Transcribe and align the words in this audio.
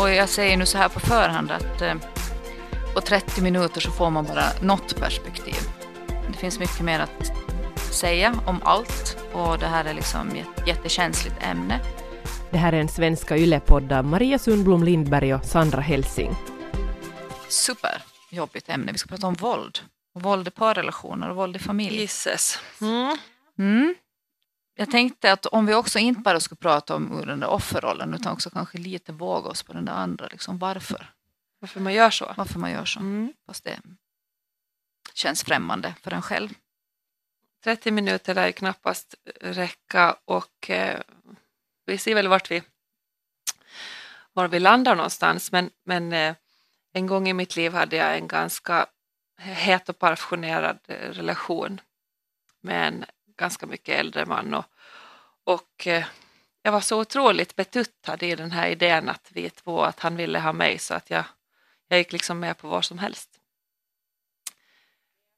Och 0.00 0.10
jag 0.10 0.28
säger 0.28 0.56
nu 0.56 0.66
så 0.66 0.78
här 0.78 0.88
på 0.88 1.00
förhand 1.00 1.50
att 1.50 1.82
eh, 1.82 1.94
på 2.94 3.00
30 3.00 3.42
minuter 3.42 3.80
så 3.80 3.90
får 3.90 4.10
man 4.10 4.24
bara 4.24 4.44
något 4.62 4.96
perspektiv. 4.96 5.54
Det 6.28 6.38
finns 6.38 6.58
mycket 6.58 6.80
mer 6.80 7.00
att 7.00 7.32
säga 7.92 8.34
om 8.46 8.60
allt 8.64 9.16
och 9.32 9.58
det 9.58 9.66
här 9.66 9.84
är 9.84 9.94
liksom 9.94 10.28
ett 10.28 10.68
jättekänsligt 10.68 11.36
ämne. 11.40 11.80
Det 12.50 12.58
här 12.58 12.72
är 12.72 12.80
en 12.80 12.88
svenska 12.88 13.36
yllepodd 13.36 13.92
av 13.92 14.04
Maria 14.04 14.38
Sundblom 14.38 14.84
Lindberg 14.84 15.34
och 15.34 15.44
Sandra 15.44 15.80
Helsing. 15.80 16.34
Superjobbigt 17.48 18.68
ämne. 18.68 18.92
Vi 18.92 18.98
ska 18.98 19.08
prata 19.08 19.26
om 19.26 19.34
våld. 19.34 19.78
Och 20.14 20.22
våld 20.22 20.48
i 20.48 20.50
parrelationer 20.50 21.30
och 21.30 21.36
våld 21.36 21.56
i 21.56 21.58
familj. 21.58 22.00
Jesus. 22.00 22.58
Mm. 22.80 23.16
Mm. 23.58 23.94
Jag 24.80 24.90
tänkte 24.90 25.32
att 25.32 25.46
om 25.46 25.66
vi 25.66 25.74
också 25.74 25.98
inte 25.98 26.20
bara 26.20 26.40
skulle 26.40 26.58
prata 26.58 26.94
om 26.94 27.22
den 27.26 27.40
där 27.40 27.48
offerrollen 27.48 28.14
utan 28.14 28.32
också 28.32 28.50
kanske 28.50 28.78
lite 28.78 29.12
våga 29.12 29.48
oss 29.48 29.62
på 29.62 29.72
den 29.72 29.84
där 29.84 29.92
andra. 29.92 30.26
Liksom 30.26 30.58
varför? 30.58 31.12
Varför 31.58 31.80
man 31.80 31.94
gör 31.94 32.10
så. 32.10 32.34
Varför 32.36 32.58
man 32.58 32.70
gör 32.70 32.84
så. 32.84 33.00
Mm. 33.00 33.32
Fast 33.46 33.64
det 33.64 33.80
känns 35.14 35.44
främmande 35.44 35.94
för 36.02 36.10
en 36.10 36.22
själv. 36.22 36.48
30 37.64 37.90
minuter 37.90 38.34
lär 38.34 38.46
ju 38.46 38.52
knappast 38.52 39.14
räcka 39.40 40.16
och 40.24 40.70
eh, 40.70 41.00
vi 41.86 41.98
ser 41.98 42.14
väl 42.14 42.28
vart 42.28 42.50
vi, 42.50 42.62
var 44.32 44.48
vi 44.48 44.60
landar 44.60 44.96
någonstans. 44.96 45.52
Men, 45.52 45.70
men 45.84 46.12
eh, 46.12 46.34
en 46.92 47.06
gång 47.06 47.28
i 47.28 47.32
mitt 47.32 47.56
liv 47.56 47.72
hade 47.72 47.96
jag 47.96 48.16
en 48.16 48.28
ganska 48.28 48.86
het 49.36 49.88
och 49.88 49.98
passionerad 49.98 50.78
eh, 50.88 51.10
relation 51.10 51.80
med 52.60 52.88
en 52.88 53.04
ganska 53.40 53.66
mycket 53.66 53.98
äldre 53.98 54.26
man. 54.26 54.54
Och, 54.54 54.64
och 55.44 55.86
eh, 55.86 56.04
jag 56.62 56.72
var 56.72 56.80
så 56.80 57.00
otroligt 57.00 57.56
betuttad 57.56 58.22
i 58.22 58.34
den 58.34 58.50
här 58.52 58.68
idén 58.68 59.08
att 59.08 59.28
vi 59.32 59.50
två, 59.50 59.82
att 59.82 60.00
han 60.00 60.16
ville 60.16 60.38
ha 60.38 60.52
mig 60.52 60.78
så 60.78 60.94
att 60.94 61.10
jag, 61.10 61.24
jag 61.88 61.98
gick 61.98 62.12
liksom 62.12 62.40
med 62.40 62.58
på 62.58 62.68
vad 62.68 62.84
som 62.84 62.98
helst. 62.98 63.30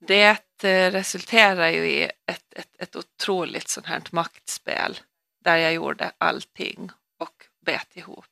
Det 0.06 0.30
resulterade 0.30 0.98
resulterar 0.98 1.68
ju 1.68 1.86
i 1.86 2.10
ett, 2.26 2.54
ett, 2.54 2.76
ett 2.78 2.96
otroligt 2.96 3.68
sånt 3.68 3.86
här 3.86 4.02
maktspel 4.10 5.00
där 5.44 5.56
jag 5.56 5.72
gjorde 5.72 6.12
allting 6.18 6.90
och 7.18 7.46
bet 7.60 7.96
ihop. 7.96 8.26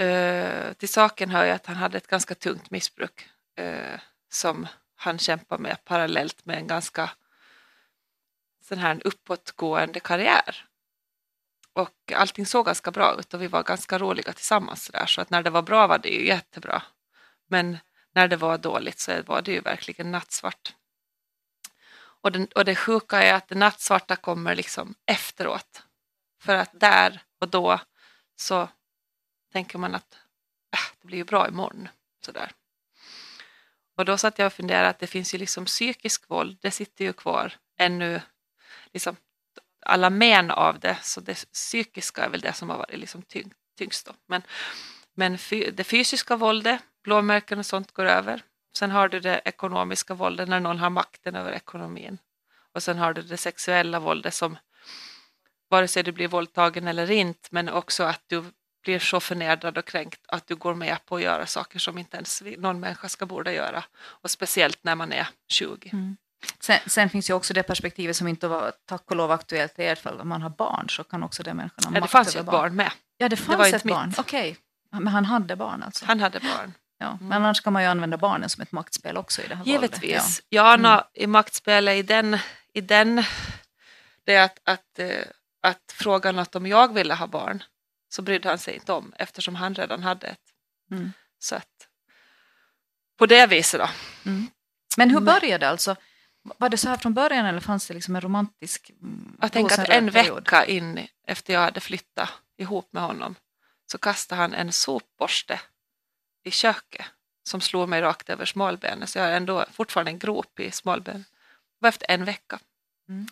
Uh, 0.00 0.72
till 0.72 0.88
saken 0.88 1.30
hör 1.30 1.44
ju 1.44 1.50
att 1.50 1.66
han 1.66 1.76
hade 1.76 1.96
ett 1.96 2.06
ganska 2.06 2.34
tungt 2.34 2.70
missbruk 2.70 3.28
uh, 3.60 3.98
som 4.28 4.66
han 4.94 5.18
kämpade 5.18 5.62
med 5.62 5.84
parallellt 5.84 6.46
med 6.46 6.56
en 6.56 6.66
ganska 6.66 7.10
sån 8.70 8.78
här 8.78 9.00
uppåtgående 9.04 10.00
karriär. 10.00 10.66
Och 11.72 12.12
allting 12.14 12.46
såg 12.46 12.66
ganska 12.66 12.90
bra 12.90 13.16
ut 13.18 13.34
och 13.34 13.42
vi 13.42 13.46
var 13.46 13.62
ganska 13.62 13.98
roliga 13.98 14.32
tillsammans 14.32 14.84
så, 14.84 14.92
där, 14.92 15.06
så 15.06 15.20
att 15.20 15.30
när 15.30 15.42
det 15.42 15.50
var 15.50 15.62
bra 15.62 15.86
var 15.86 15.98
det 15.98 16.08
ju 16.08 16.26
jättebra. 16.26 16.82
Men 17.48 17.78
när 18.14 18.28
det 18.28 18.36
var 18.36 18.58
dåligt 18.58 18.98
så 18.98 19.22
var 19.22 19.42
det 19.42 19.52
ju 19.52 19.60
verkligen 19.60 20.10
nattsvart. 20.10 20.74
Och, 22.22 22.32
den, 22.32 22.46
och 22.54 22.64
det 22.64 22.76
sjuka 22.76 23.22
är 23.22 23.34
att 23.34 23.48
det 23.48 23.54
nattsvarta 23.54 24.16
kommer 24.16 24.54
liksom 24.54 24.94
efteråt. 25.06 25.82
För 26.40 26.54
att 26.54 26.80
där 26.80 27.22
och 27.40 27.48
då 27.48 27.80
så 28.36 28.68
tänker 29.52 29.78
man 29.78 29.94
att 29.94 30.14
äh, 30.72 30.92
det 31.00 31.06
blir 31.06 31.18
ju 31.18 31.24
bra 31.24 31.48
imorgon. 31.48 31.88
Sådär. 32.24 32.52
Och 33.96 34.04
då 34.04 34.18
satt 34.18 34.38
jag 34.38 34.46
och 34.46 34.52
funderade 34.52 34.88
att 34.88 34.98
det 34.98 35.06
finns 35.06 35.34
ju 35.34 35.38
liksom 35.38 35.64
psykisk 35.64 36.30
våld, 36.30 36.58
det 36.60 36.70
sitter 36.70 37.04
ju 37.04 37.12
kvar 37.12 37.52
ännu, 37.78 38.20
liksom 38.92 39.16
alla 39.86 40.10
men 40.10 40.50
av 40.50 40.80
det, 40.80 40.98
så 41.02 41.20
det 41.20 41.44
psykiska 41.52 42.24
är 42.24 42.28
väl 42.28 42.40
det 42.40 42.52
som 42.52 42.70
har 42.70 42.78
varit 42.78 42.98
liksom 42.98 43.22
tyng, 43.22 43.52
tyngst. 43.78 44.06
Då. 44.06 44.12
Men, 44.26 44.42
men 45.14 45.38
det 45.72 45.84
fysiska 45.84 46.36
våldet, 46.36 46.80
blåmärken 47.04 47.58
och 47.58 47.66
sånt 47.66 47.92
går 47.92 48.04
över. 48.04 48.42
Sen 48.76 48.90
har 48.90 49.08
du 49.08 49.20
det 49.20 49.40
ekonomiska 49.44 50.14
våldet 50.14 50.48
när 50.48 50.60
någon 50.60 50.78
har 50.78 50.90
makten 50.90 51.36
över 51.36 51.52
ekonomin. 51.52 52.18
Och 52.72 52.82
sen 52.82 52.98
har 52.98 53.12
du 53.12 53.22
det 53.22 53.36
sexuella 53.36 54.00
våldet 54.00 54.34
som 54.34 54.56
vare 55.68 55.88
sig 55.88 56.02
du 56.02 56.12
blir 56.12 56.28
våldtagen 56.28 56.88
eller 56.88 57.10
inte, 57.10 57.48
men 57.50 57.68
också 57.68 58.04
att 58.04 58.22
du 58.26 58.44
blir 58.82 58.98
så 58.98 59.20
förnedrad 59.20 59.78
och 59.78 59.84
kränkt 59.84 60.20
att 60.28 60.46
du 60.46 60.56
går 60.56 60.74
med 60.74 60.98
på 61.06 61.16
att 61.16 61.22
göra 61.22 61.46
saker 61.46 61.78
som 61.78 61.98
inte 61.98 62.16
ens 62.16 62.42
någon 62.58 62.80
människa 62.80 63.08
ska 63.08 63.26
borde 63.26 63.52
göra. 63.52 63.84
Och 64.00 64.30
speciellt 64.30 64.84
när 64.84 64.94
man 64.94 65.12
är 65.12 65.28
20. 65.48 65.90
Mm. 65.92 66.16
Sen, 66.60 66.78
sen, 66.86 67.10
finns 67.10 67.30
ju 67.30 67.34
också 67.34 67.54
det 67.54 67.62
perspektivet 67.62 68.16
som 68.16 68.28
inte 68.28 68.48
var 68.48 68.72
tack 68.84 69.10
och 69.10 69.16
lov 69.16 69.30
aktuellt 69.30 69.78
i 69.78 69.84
ert 69.84 69.98
fall. 69.98 70.20
Om 70.20 70.28
man 70.28 70.42
har 70.42 70.50
barn 70.50 70.88
så 70.88 71.04
kan 71.04 71.22
också 71.22 71.42
det 71.42 71.54
människan 71.54 71.84
ha 71.84 71.94
ja, 71.94 72.00
Det 72.00 72.08
fanns 72.08 72.36
ju 72.36 72.40
ett 72.40 72.46
barn. 72.46 72.54
barn 72.54 72.76
med. 72.76 72.92
Ja, 73.16 73.28
det 73.28 73.36
fanns 73.36 73.70
det 73.70 73.76
ett 73.76 73.82
barn. 73.82 74.14
Okej, 74.18 74.50
okay. 74.50 75.00
men 75.00 75.06
han 75.06 75.24
hade 75.24 75.56
barn 75.56 75.82
alltså? 75.82 76.04
Han 76.04 76.20
hade 76.20 76.40
barn. 76.40 76.74
Ja, 76.98 77.06
mm. 77.06 77.28
Men 77.28 77.42
annars 77.42 77.60
kan 77.60 77.72
man 77.72 77.82
ju 77.82 77.88
använda 77.88 78.16
barnen 78.16 78.48
som 78.48 78.62
ett 78.62 78.72
maktspel 78.72 79.16
också 79.16 79.42
i 79.42 79.46
det 79.46 79.54
här 79.54 79.64
Givetvis. 79.64 80.42
Ja, 80.48 80.62
ja 80.62 80.74
mm. 80.74 81.00
i 81.14 81.26
maktspelet 81.26 81.96
i 81.96 82.02
den, 82.02 82.38
i 82.74 82.80
den 82.80 83.24
det 84.24 84.34
är 84.34 84.44
att, 84.44 84.58
att, 84.64 84.98
eh, 84.98 85.24
att 85.62 85.92
fråga 85.92 86.32
något 86.32 86.54
om 86.54 86.66
jag 86.66 86.94
ville 86.94 87.14
ha 87.14 87.26
barn 87.26 87.62
så 88.08 88.22
brydde 88.22 88.48
han 88.48 88.58
sig 88.58 88.74
inte 88.74 88.92
om 88.92 89.12
eftersom 89.18 89.54
han 89.54 89.74
redan 89.74 90.02
hade 90.02 90.26
ett. 90.26 90.40
Mm. 90.90 91.12
Så 91.38 91.54
att 91.56 91.88
på 93.18 93.26
det 93.26 93.46
viset 93.46 93.80
då. 93.80 93.88
Mm. 94.30 94.46
Men 94.96 95.10
hur 95.10 95.20
började 95.20 95.58
det 95.58 95.68
alltså? 95.68 95.96
Var 96.42 96.68
det 96.68 96.76
så 96.76 96.88
här 96.88 96.96
från 96.96 97.14
början 97.14 97.46
eller 97.46 97.60
fanns 97.60 97.86
det 97.86 97.94
liksom 97.94 98.16
en 98.16 98.20
romantisk 98.20 98.90
mm, 98.90 99.36
Jag 99.40 99.52
tänker 99.52 99.80
att 99.80 99.88
en 99.88 100.10
vecka 100.10 100.66
in 100.66 101.06
efter 101.26 101.52
jag 101.52 101.60
hade 101.60 101.80
flyttat 101.80 102.30
ihop 102.56 102.92
med 102.92 103.02
honom 103.02 103.34
så 103.86 103.98
kastade 103.98 104.40
han 104.40 104.54
en 104.54 104.72
sopborste 104.72 105.60
i 106.44 106.50
köket 106.50 107.06
som 107.42 107.60
slog 107.60 107.88
mig 107.88 108.00
rakt 108.00 108.30
över 108.30 108.44
smalbenet 108.44 109.08
så 109.08 109.18
jag 109.18 109.24
har 109.24 109.32
ändå 109.32 109.64
fortfarande 109.72 110.10
en 110.10 110.18
grop 110.18 110.60
i 110.60 110.70
smalbenet. 110.70 111.26
Det 111.26 111.78
var 111.78 111.88
efter 111.88 112.10
en 112.10 112.24
vecka. 112.24 112.60
Mm. 113.08 113.28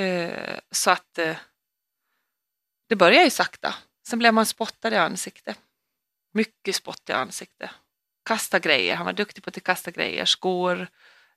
Uh, 0.00 0.58
så 0.70 0.90
att 0.90 1.18
uh, 1.18 1.36
det 2.88 2.96
började 2.96 3.24
ju 3.24 3.30
sakta. 3.30 3.74
Sen 4.08 4.18
blev 4.18 4.34
man 4.34 4.46
spottad 4.46 4.92
i 4.92 4.96
ansiktet. 4.96 5.58
Mycket 6.32 6.76
spott 6.76 7.08
i 7.08 7.12
ansiktet. 7.12 7.70
Kasta 8.24 8.58
grejer, 8.58 8.96
han 8.96 9.06
var 9.06 9.12
duktig 9.12 9.44
på 9.44 9.50
att 9.50 9.64
kasta 9.64 9.90
grejer, 9.90 10.24
skor, 10.24 10.88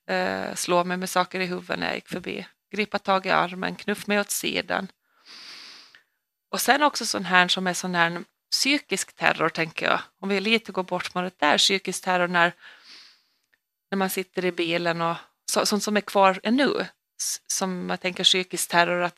eh, 0.09 0.55
slå 0.55 0.83
mig 0.83 0.97
med 0.97 1.09
saker 1.09 1.39
i 1.39 1.45
huvudet 1.45 1.79
när 1.79 1.87
jag 1.87 1.95
gick 1.95 2.09
förbi, 2.09 2.47
gripa 2.71 2.99
tag 2.99 3.25
i 3.25 3.29
armen, 3.29 3.75
knuff 3.75 4.07
mig 4.07 4.19
åt 4.19 4.31
sidan. 4.31 4.87
Och 6.51 6.61
sen 6.61 6.83
också 6.83 7.05
sån 7.05 7.25
här 7.25 7.47
som 7.47 7.67
är 7.67 7.73
sån 7.73 7.95
här 7.95 8.23
psykisk 8.51 9.13
terror 9.13 9.49
tänker 9.49 9.85
jag. 9.85 10.01
Om 10.19 10.29
vi 10.29 10.39
lite 10.39 10.71
går 10.71 10.83
bort 10.83 11.07
från 11.07 11.23
det 11.23 11.39
där, 11.39 11.57
psykisk 11.57 12.03
terror 12.03 12.27
när, 12.27 12.53
när 13.91 13.97
man 13.97 14.09
sitter 14.09 14.45
i 14.45 14.51
bilen 14.51 15.01
och 15.01 15.15
så, 15.51 15.65
sånt 15.65 15.83
som 15.83 15.97
är 15.97 16.01
kvar 16.01 16.39
ännu. 16.43 16.85
Som 17.47 17.89
jag 17.89 18.01
tänker 18.01 18.23
psykisk 18.23 18.69
terror 18.69 19.01
att, 19.01 19.17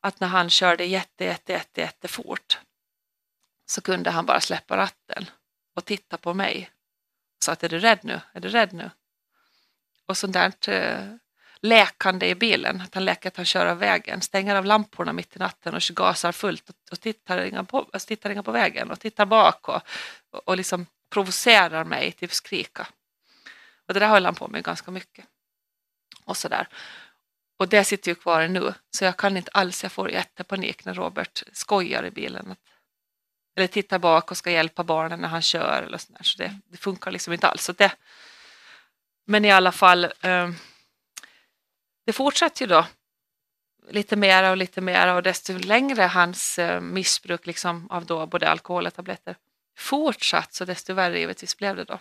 att 0.00 0.20
när 0.20 0.28
han 0.28 0.50
körde 0.50 0.84
jätte, 0.84 1.24
jätte, 1.24 1.52
jätte, 1.52 1.80
jättefort 1.80 2.58
så 3.66 3.80
kunde 3.80 4.10
han 4.10 4.26
bara 4.26 4.40
släppa 4.40 4.76
ratten 4.76 5.30
och 5.76 5.84
titta 5.84 6.16
på 6.16 6.34
mig. 6.34 6.70
så 7.44 7.52
att 7.52 7.64
är 7.64 7.68
du 7.68 7.78
rädd 7.78 7.98
nu? 8.02 8.20
Är 8.32 8.40
du 8.40 8.48
rädd 8.48 8.72
nu? 8.72 8.90
Och 10.08 10.16
sånt 10.16 10.32
där 10.32 10.52
eh, 10.68 11.14
läkande 11.60 12.28
i 12.28 12.34
bilen, 12.34 12.80
att 12.80 12.94
han 12.94 13.04
läker 13.04 13.28
att 13.28 13.36
han 13.36 13.46
kör 13.46 13.66
av 13.66 13.78
vägen, 13.78 14.20
stänger 14.20 14.56
av 14.56 14.64
lamporna 14.64 15.12
mitt 15.12 15.36
i 15.36 15.38
natten 15.38 15.74
och 15.74 15.82
gasar 15.82 16.32
fullt 16.32 16.70
och, 16.90 17.00
tittar, 17.00 17.44
inga 17.44 17.64
på, 17.64 17.78
alltså 17.92 18.06
tittar 18.06 18.30
inga 18.30 18.42
på 18.42 18.52
vägen 18.52 18.90
och 18.90 19.00
tittar 19.00 19.26
bak 19.26 19.68
och, 19.68 19.82
och, 20.30 20.48
och 20.48 20.56
liksom 20.56 20.86
provocerar 21.10 21.84
mig 21.84 22.12
till 22.12 22.26
att 22.26 22.32
skrika. 22.32 22.88
Och 23.86 23.94
det 23.94 24.00
där 24.00 24.08
höll 24.08 24.24
han 24.24 24.34
på 24.34 24.48
med 24.48 24.64
ganska 24.64 24.90
mycket. 24.90 25.24
Och 26.24 26.36
sådär. 26.36 26.68
Och 27.58 27.68
det 27.68 27.84
sitter 27.84 28.10
ju 28.10 28.14
kvar 28.14 28.48
nu, 28.48 28.74
så 28.90 29.04
jag 29.04 29.16
kan 29.16 29.36
inte 29.36 29.50
alls, 29.54 29.82
jag 29.82 29.92
får 29.92 30.10
jättepanik 30.10 30.84
när 30.84 30.94
Robert 30.94 31.42
skojar 31.52 32.04
i 32.06 32.10
bilen. 32.10 32.50
Att, 32.50 32.58
eller 33.56 33.66
tittar 33.66 33.98
bak 33.98 34.30
och 34.30 34.36
ska 34.36 34.50
hjälpa 34.50 34.84
barnen 34.84 35.20
när 35.20 35.28
han 35.28 35.42
kör 35.42 35.82
eller 35.82 35.98
sådär. 35.98 36.22
Så 36.22 36.38
det, 36.38 36.58
det 36.68 36.76
funkar 36.76 37.10
liksom 37.10 37.32
inte 37.32 37.48
alls. 37.48 37.64
Så 37.64 37.72
det, 37.72 37.92
men 39.30 39.44
i 39.44 39.50
alla 39.50 39.72
fall, 39.72 40.04
eh, 40.04 40.50
det 42.06 42.12
fortsatte 42.12 42.64
ju 42.64 42.68
då 42.68 42.86
lite 43.90 44.16
mera 44.16 44.50
och 44.50 44.56
lite 44.56 44.80
mera 44.80 45.14
och 45.14 45.22
desto 45.22 45.58
längre 45.58 46.02
hans 46.02 46.58
eh, 46.58 46.80
missbruk 46.80 47.46
liksom 47.46 47.90
av 47.90 48.06
då 48.06 48.26
både 48.26 48.48
alkohol 48.48 48.86
och 48.86 48.94
tabletter 48.94 49.36
fortsatt 49.76 50.54
så 50.54 50.64
desto 50.64 50.94
värre 50.94 51.18
givetvis 51.18 51.56
blev 51.56 51.76
det 51.76 51.84
då. 51.84 51.98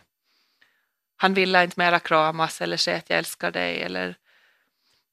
Han 1.17 1.33
ville 1.33 1.63
inte 1.63 1.79
mera 1.79 1.99
kramas 1.99 2.61
eller 2.61 2.77
säga 2.77 2.97
att 2.97 3.09
jag 3.09 3.19
älskar 3.19 3.51
dig 3.51 3.81
eller 3.81 4.15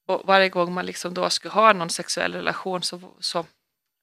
och 0.05 0.21
varje 0.25 0.49
gång 0.49 0.73
man 0.73 0.85
liksom 0.85 1.13
då 1.13 1.29
skulle 1.29 1.53
ha 1.53 1.73
någon 1.73 1.89
sexuell 1.89 2.33
relation 2.33 2.83
så, 2.83 3.15
så, 3.19 3.45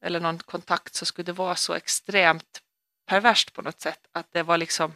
eller 0.01 0.21
någon 0.21 0.39
kontakt 0.39 0.95
så 0.95 1.07
skulle 1.07 1.27
det 1.27 1.33
vara 1.33 1.57
så 1.57 1.75
extremt 1.75 2.63
perverst 3.07 3.53
på 3.53 3.63
något 3.63 3.81
sätt 3.81 4.07
att 4.13 4.33
det 4.33 4.43
var 4.43 4.59
liksom 4.59 4.93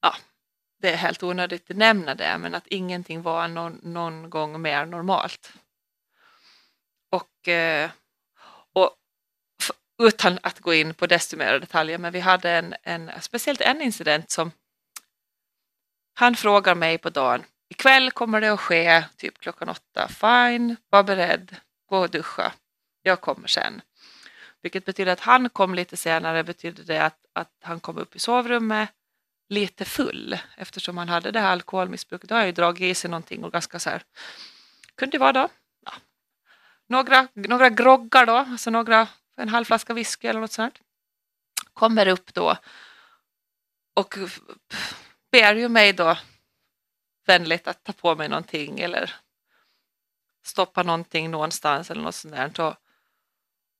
ja, 0.00 0.16
det 0.78 0.92
är 0.92 0.96
helt 0.96 1.22
onödigt 1.22 1.70
att 1.70 1.76
nämna 1.76 2.14
det, 2.14 2.38
men 2.38 2.54
att 2.54 2.66
ingenting 2.66 3.22
var 3.22 3.48
någon, 3.48 3.80
någon 3.82 4.30
gång 4.30 4.62
mer 4.62 4.86
normalt. 4.86 5.52
Och, 7.10 7.48
eh, 7.48 7.90
och 8.72 8.96
utan 10.02 10.38
att 10.42 10.60
gå 10.60 10.74
in 10.74 10.94
på 10.94 11.06
desto 11.06 11.36
mer 11.36 11.58
detaljer, 11.58 11.98
men 11.98 12.12
vi 12.12 12.20
hade 12.20 12.50
en, 12.50 12.74
en, 12.82 13.10
speciellt 13.20 13.60
en 13.60 13.82
incident 13.82 14.30
som 14.30 14.50
han 16.14 16.36
frågar 16.36 16.74
mig 16.74 16.98
på 16.98 17.10
dagen, 17.10 17.44
ikväll 17.68 18.10
kommer 18.10 18.40
det 18.40 18.52
att 18.52 18.60
ske, 18.60 19.04
typ 19.16 19.38
klockan 19.38 19.68
åtta, 19.68 20.08
fine, 20.08 20.76
var 20.90 21.02
beredd, 21.02 21.56
gå 21.86 21.98
och 21.98 22.10
duscha, 22.10 22.52
jag 23.02 23.20
kommer 23.20 23.48
sen. 23.48 23.82
Vilket 24.62 24.84
betyder 24.84 25.12
att 25.12 25.20
han 25.20 25.50
kom 25.50 25.74
lite 25.74 25.96
senare, 25.96 26.44
betyder 26.44 26.84
det 26.84 27.04
att, 27.04 27.18
att 27.32 27.52
han 27.62 27.80
kom 27.80 27.98
upp 27.98 28.16
i 28.16 28.18
sovrummet 28.18 28.90
lite 29.48 29.84
full 29.84 30.38
eftersom 30.56 30.98
han 30.98 31.08
hade 31.08 31.30
det 31.30 31.40
här 31.40 31.52
alkoholmissbruket. 31.52 32.28
Då 32.28 32.34
har 32.34 32.40
jag 32.40 32.46
ju 32.46 32.52
dragit 32.52 32.82
i 32.82 32.94
sig 32.94 33.10
någonting 33.10 33.44
och 33.44 33.52
ganska 33.52 33.78
så 33.78 33.90
här, 33.90 34.02
kunde 34.94 35.14
det 35.14 35.18
vara 35.18 35.32
då, 35.32 35.48
ja. 35.84 35.92
några, 36.86 37.28
några 37.34 37.70
groggar 37.70 38.26
då, 38.26 38.36
alltså 38.36 38.70
några, 38.70 39.08
en 39.36 39.48
halv 39.48 39.64
flaska 39.64 39.94
whisky 39.94 40.28
eller 40.28 40.40
något 40.40 40.52
sånt. 40.52 40.80
Kommer 41.72 42.08
upp 42.08 42.34
då 42.34 42.56
och 43.94 44.14
ber 45.30 45.54
ju 45.54 45.68
mig 45.68 45.92
då 45.92 46.18
vänligt 47.26 47.68
att 47.68 47.84
ta 47.84 47.92
på 47.92 48.14
mig 48.14 48.28
någonting 48.28 48.80
eller 48.80 49.14
stoppa 50.42 50.82
någonting 50.82 51.30
någonstans 51.30 51.90
eller 51.90 52.02
något 52.02 52.14
sånt 52.14 52.34
där. 52.34 52.60
Och, 52.60 52.74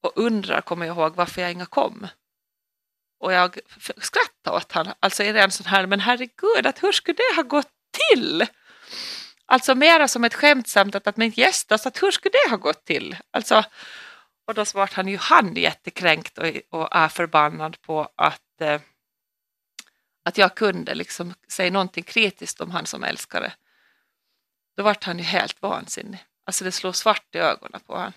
och 0.01 0.13
undrar, 0.17 0.61
kommer 0.61 0.87
jag 0.87 0.97
ihåg, 0.97 1.17
varför 1.17 1.43
jag 1.43 1.53
inga 1.53 1.67
kom. 1.67 2.07
Och 3.21 3.33
jag 3.33 3.59
skrattade 4.01 4.57
åt 4.57 4.73
honom, 4.73 4.95
alltså 5.01 5.23
är 5.23 5.33
det 5.33 5.43
en 5.43 5.51
sån 5.51 5.67
här, 5.67 5.87
men 5.87 6.01
herregud, 6.01 6.67
att 6.67 6.83
hur 6.83 6.93
skulle 6.93 7.17
det 7.17 7.37
ha 7.37 7.43
gått 7.43 7.71
till? 8.11 8.47
Alltså 9.47 9.75
mera 9.75 10.09
som 10.09 10.25
ett 10.25 10.35
skämtsamt 10.35 10.95
att, 10.95 11.07
att 11.07 11.17
min 11.17 11.31
gäst, 11.31 11.73
alltså 11.73 11.89
att 11.89 12.03
hur 12.03 12.11
skulle 12.11 12.33
det 12.33 12.51
ha 12.51 12.57
gått 12.57 12.85
till? 12.85 13.17
Alltså, 13.31 13.65
och 14.47 14.55
då 14.55 14.65
svarade 14.65 14.93
han 14.95 15.09
ju 15.09 15.17
han 15.17 15.55
jättekränkt 15.55 16.39
och, 16.39 16.47
och 16.71 16.89
är 16.97 17.09
förbannad 17.09 17.83
på 17.83 18.13
att, 18.17 18.61
eh, 18.61 18.81
att 20.25 20.39
jag 20.39 20.55
kunde 20.55 20.95
liksom 20.95 21.35
säga 21.49 21.71
någonting 21.71 22.05
kritiskt 22.05 22.61
om 22.61 22.71
han 22.71 22.87
som 22.87 23.05
älskare. 23.05 23.53
Då 24.77 24.83
vart 24.83 25.05
han 25.05 25.19
ju 25.19 25.25
helt 25.25 25.63
vansinnig. 25.63 26.25
Alltså 26.45 26.65
det 26.65 26.73
slog 26.73 26.97
svart 26.97 27.35
i 27.35 27.39
ögonen 27.39 27.81
på 27.87 27.97
honom. 27.97 28.13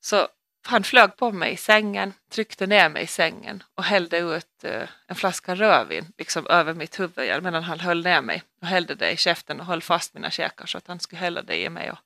Så 0.00 0.28
han 0.66 0.84
flög 0.84 1.16
på 1.16 1.32
mig 1.32 1.52
i 1.52 1.56
sängen, 1.56 2.12
tryckte 2.30 2.66
ner 2.66 2.88
mig 2.88 3.02
i 3.02 3.06
sängen 3.06 3.62
och 3.74 3.84
hällde 3.84 4.18
ut 4.18 4.64
eh, 4.64 4.88
en 5.06 5.16
flaska 5.16 5.54
rödvin 5.54 6.12
liksom 6.18 6.46
över 6.46 6.74
mitt 6.74 7.00
huvud 7.00 7.42
medan 7.42 7.62
han 7.62 7.80
höll 7.80 8.04
ner 8.04 8.20
mig 8.20 8.42
och 8.60 8.66
hällde 8.66 8.94
det 8.94 9.10
i 9.10 9.16
käften 9.16 9.60
och 9.60 9.66
höll 9.66 9.82
fast 9.82 10.14
mina 10.14 10.30
käkar 10.30 10.66
så 10.66 10.78
att 10.78 10.86
han 10.86 11.00
skulle 11.00 11.20
hälla 11.20 11.42
det 11.42 11.56
i 11.56 11.68
mig 11.68 11.90
och 11.90 11.98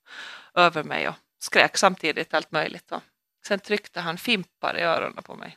över 0.54 0.84
mig 0.84 1.08
och 1.08 1.14
skrek 1.38 1.76
samtidigt 1.76 2.34
allt 2.34 2.52
möjligt. 2.52 2.92
Och 2.92 3.02
sen 3.46 3.58
tryckte 3.58 4.00
han 4.00 4.18
fimpar 4.18 4.78
i 4.78 4.82
öronen 4.82 5.22
på 5.22 5.34
mig. 5.34 5.56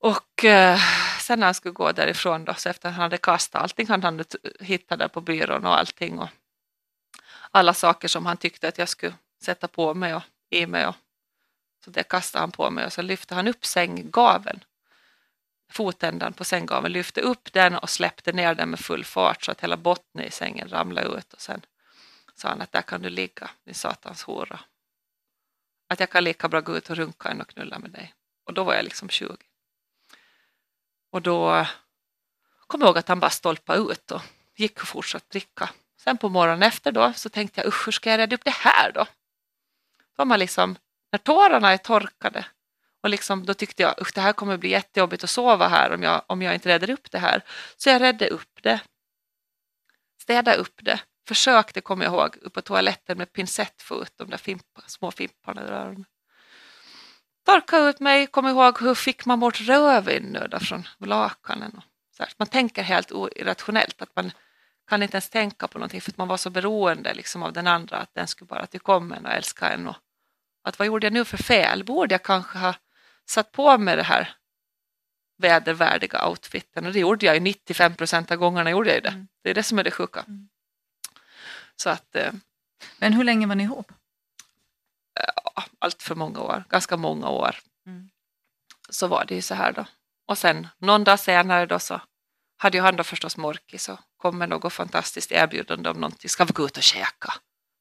Och 0.00 0.44
eh, 0.44 0.78
sen 1.20 1.40
när 1.40 1.46
han 1.46 1.54
skulle 1.54 1.72
gå 1.72 1.92
därifrån 1.92 2.44
då, 2.44 2.54
så 2.54 2.68
efter 2.68 2.88
att 2.88 2.94
han 2.94 3.02
hade 3.02 3.18
kastat 3.18 3.62
allting 3.62 3.86
han 3.88 4.02
hade 4.02 4.24
hittat 4.60 4.98
där 4.98 5.08
på 5.08 5.20
byrån 5.20 5.66
och 5.66 5.78
allting 5.78 6.18
och 6.18 6.28
alla 7.50 7.74
saker 7.74 8.08
som 8.08 8.26
han 8.26 8.36
tyckte 8.36 8.68
att 8.68 8.78
jag 8.78 8.88
skulle 8.88 9.14
sätta 9.42 9.68
på 9.68 9.94
mig 9.94 10.14
och 10.14 10.22
i 10.50 10.66
mig. 10.66 10.86
Och, 10.86 10.94
så 11.84 11.90
det 11.90 12.02
kastade 12.02 12.42
han 12.42 12.50
på 12.50 12.70
mig 12.70 12.86
och 12.86 12.92
så 12.92 13.02
lyfte 13.02 13.34
han 13.34 13.48
upp 13.48 13.66
sänggaveln. 13.66 14.64
Fotändan 15.72 16.32
på 16.32 16.44
sänggaveln 16.44 16.92
lyfte 16.92 17.20
upp 17.20 17.52
den 17.52 17.74
och 17.74 17.90
släppte 17.90 18.32
ner 18.32 18.54
den 18.54 18.70
med 18.70 18.80
full 18.80 19.04
fart 19.04 19.44
så 19.44 19.50
att 19.50 19.60
hela 19.60 19.76
botten 19.76 20.20
i 20.22 20.30
sängen 20.30 20.68
ramlade 20.68 21.18
ut 21.18 21.32
och 21.32 21.40
sen 21.40 21.60
sa 22.34 22.48
han 22.48 22.62
att 22.62 22.72
där 22.72 22.82
kan 22.82 23.02
du 23.02 23.08
ligga, 23.08 23.50
din 23.64 23.74
satans 23.74 24.22
hora. 24.22 24.60
Att 25.88 26.00
jag 26.00 26.10
kan 26.10 26.24
lika 26.24 26.48
bra 26.48 26.60
gå 26.60 26.76
ut 26.76 26.90
och 26.90 26.96
runka 26.96 27.28
än 27.28 27.40
och 27.40 27.48
knulla 27.48 27.78
med 27.78 27.90
dig. 27.90 28.14
Och 28.44 28.54
då 28.54 28.64
var 28.64 28.74
jag 28.74 28.84
liksom 28.84 29.08
20. 29.08 29.36
Och 31.10 31.22
då 31.22 31.66
kom 32.66 32.80
jag 32.80 32.88
ihåg 32.88 32.98
att 32.98 33.08
han 33.08 33.20
bara 33.20 33.30
stolpade 33.30 33.92
ut 33.92 34.10
och 34.10 34.22
gick 34.56 34.82
och 34.82 34.88
fortsatte 34.88 35.26
dricka. 35.30 35.70
Sen 35.96 36.18
på 36.18 36.28
morgonen 36.28 36.62
efter 36.62 36.92
då 36.92 37.12
så 37.12 37.28
tänkte 37.28 37.60
jag 37.60 37.68
usch 37.68 37.86
hur 37.86 37.92
ska 37.92 38.10
jag 38.10 38.18
reda 38.18 38.36
upp 38.36 38.44
det 38.44 38.50
här 38.50 38.92
då? 38.92 39.06
Var 40.16 40.24
man 40.24 40.38
liksom, 40.38 40.76
när 41.12 41.18
tårarna 41.18 41.72
är 41.72 41.76
torkade 41.76 42.44
och 43.02 43.10
liksom, 43.10 43.46
då 43.46 43.54
tyckte 43.54 43.82
jag 43.82 44.00
att 44.00 44.14
det 44.14 44.20
här 44.20 44.32
kommer 44.32 44.56
bli 44.56 44.70
jättejobbigt 44.70 45.24
att 45.24 45.30
sova 45.30 45.68
här 45.68 45.94
om 45.94 46.02
jag, 46.02 46.22
om 46.26 46.42
jag 46.42 46.54
inte 46.54 46.68
räddar 46.68 46.90
upp 46.90 47.10
det 47.10 47.18
här. 47.18 47.42
Så 47.76 47.88
jag 47.88 48.02
räddade 48.02 48.30
upp 48.30 48.62
det. 48.62 48.80
Städa 50.22 50.54
upp 50.54 50.80
det. 50.82 51.00
Försökte, 51.28 51.80
kommer 51.80 52.04
jag 52.04 52.14
ihåg, 52.14 52.36
upp 52.42 52.52
på 52.52 52.62
toaletten 52.62 53.18
med 53.18 53.32
pincett 53.32 53.82
få 53.82 54.02
ut 54.02 54.12
de 54.16 54.30
där 54.30 54.36
fimpa, 54.36 54.82
små 54.86 55.10
fimparna 55.10 55.62
ur 55.62 55.70
öronen. 55.70 56.04
Torka 57.44 57.78
ut 57.78 58.00
mig, 58.00 58.26
kom 58.26 58.46
ihåg 58.46 58.80
hur 58.80 58.94
fick 58.94 59.26
man 59.26 59.40
bort 59.40 59.60
röven 59.60 60.22
nu 60.22 60.46
då 60.50 60.58
från 60.58 60.88
lakanen. 60.98 61.80
Man 62.36 62.48
tänker 62.48 62.82
helt 62.82 63.10
irrationellt 63.10 64.02
att 64.02 64.16
man 64.16 64.32
kan 64.88 65.02
inte 65.02 65.16
ens 65.16 65.30
tänka 65.30 65.68
på 65.68 65.78
någonting 65.78 66.00
för 66.00 66.10
att 66.10 66.18
man 66.18 66.28
var 66.28 66.36
så 66.36 66.50
beroende 66.50 67.14
liksom 67.14 67.42
av 67.42 67.52
den 67.52 67.66
andra 67.66 67.96
att 67.96 68.14
den 68.14 68.28
skulle 68.28 68.48
bara 68.48 68.66
tycka 68.66 68.92
om 68.92 69.12
en 69.12 69.26
och 69.26 69.32
älska 69.32 69.68
en. 69.68 69.88
Och 69.88 69.96
att 70.68 70.78
vad 70.78 70.86
gjorde 70.86 71.06
jag 71.06 71.14
nu 71.14 71.24
för 71.24 71.36
fel? 71.36 71.84
Borde 71.84 72.14
jag 72.14 72.22
kanske 72.22 72.58
ha 72.58 72.74
satt 73.26 73.52
på 73.52 73.78
mig 73.78 73.96
det 73.96 74.02
här 74.02 74.36
vädervärdiga 75.38 76.28
outfiten 76.28 76.86
och 76.86 76.92
det 76.92 76.98
gjorde 77.00 77.26
jag 77.26 77.34
ju 77.34 77.40
95 77.40 77.94
procent 77.94 78.30
av 78.30 78.36
gångerna 78.36 78.70
gjorde 78.70 78.94
jag 78.94 79.02
det. 79.02 79.08
Mm. 79.08 79.28
Det 79.42 79.50
är 79.50 79.54
det 79.54 79.62
som 79.62 79.78
är 79.78 79.84
det 79.84 79.90
sjuka. 79.90 80.20
Mm. 80.20 80.48
Så 81.76 81.90
att, 81.90 82.16
eh, 82.16 82.32
Men 82.98 83.12
hur 83.12 83.24
länge 83.24 83.46
var 83.46 83.54
ni 83.54 83.62
ihop? 83.62 83.92
Ja, 85.14 85.64
allt 85.78 86.02
för 86.02 86.14
många 86.14 86.40
år, 86.40 86.64
ganska 86.68 86.96
många 86.96 87.28
år. 87.28 87.56
Mm. 87.86 88.10
Så 88.88 89.06
var 89.06 89.24
det 89.24 89.34
ju 89.34 89.42
så 89.42 89.54
här 89.54 89.72
då. 89.72 89.86
Och 90.26 90.38
sen 90.38 90.68
någon 90.78 91.04
dag 91.04 91.20
senare 91.20 91.66
då 91.66 91.78
så 91.78 92.00
hade 92.56 92.78
ju 92.78 92.82
han 92.82 92.96
då 92.96 93.04
förstås 93.04 93.36
morkis 93.36 93.88
och 93.88 93.98
kom 94.16 94.38
med 94.38 94.48
något 94.48 94.72
fantastiskt 94.72 95.32
erbjudande 95.32 95.90
om 95.90 96.00
någonting. 96.00 96.30
Ska 96.30 96.44
vi 96.44 96.52
gå 96.52 96.64
ut 96.64 96.76
och 96.76 96.82
käka? 96.82 97.34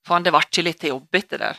Fan, 0.08 0.24
det 0.24 0.32
vart 0.32 0.58
ju 0.58 0.62
lite 0.62 0.88
jobbigt 0.88 1.30
det 1.30 1.38
där. 1.38 1.58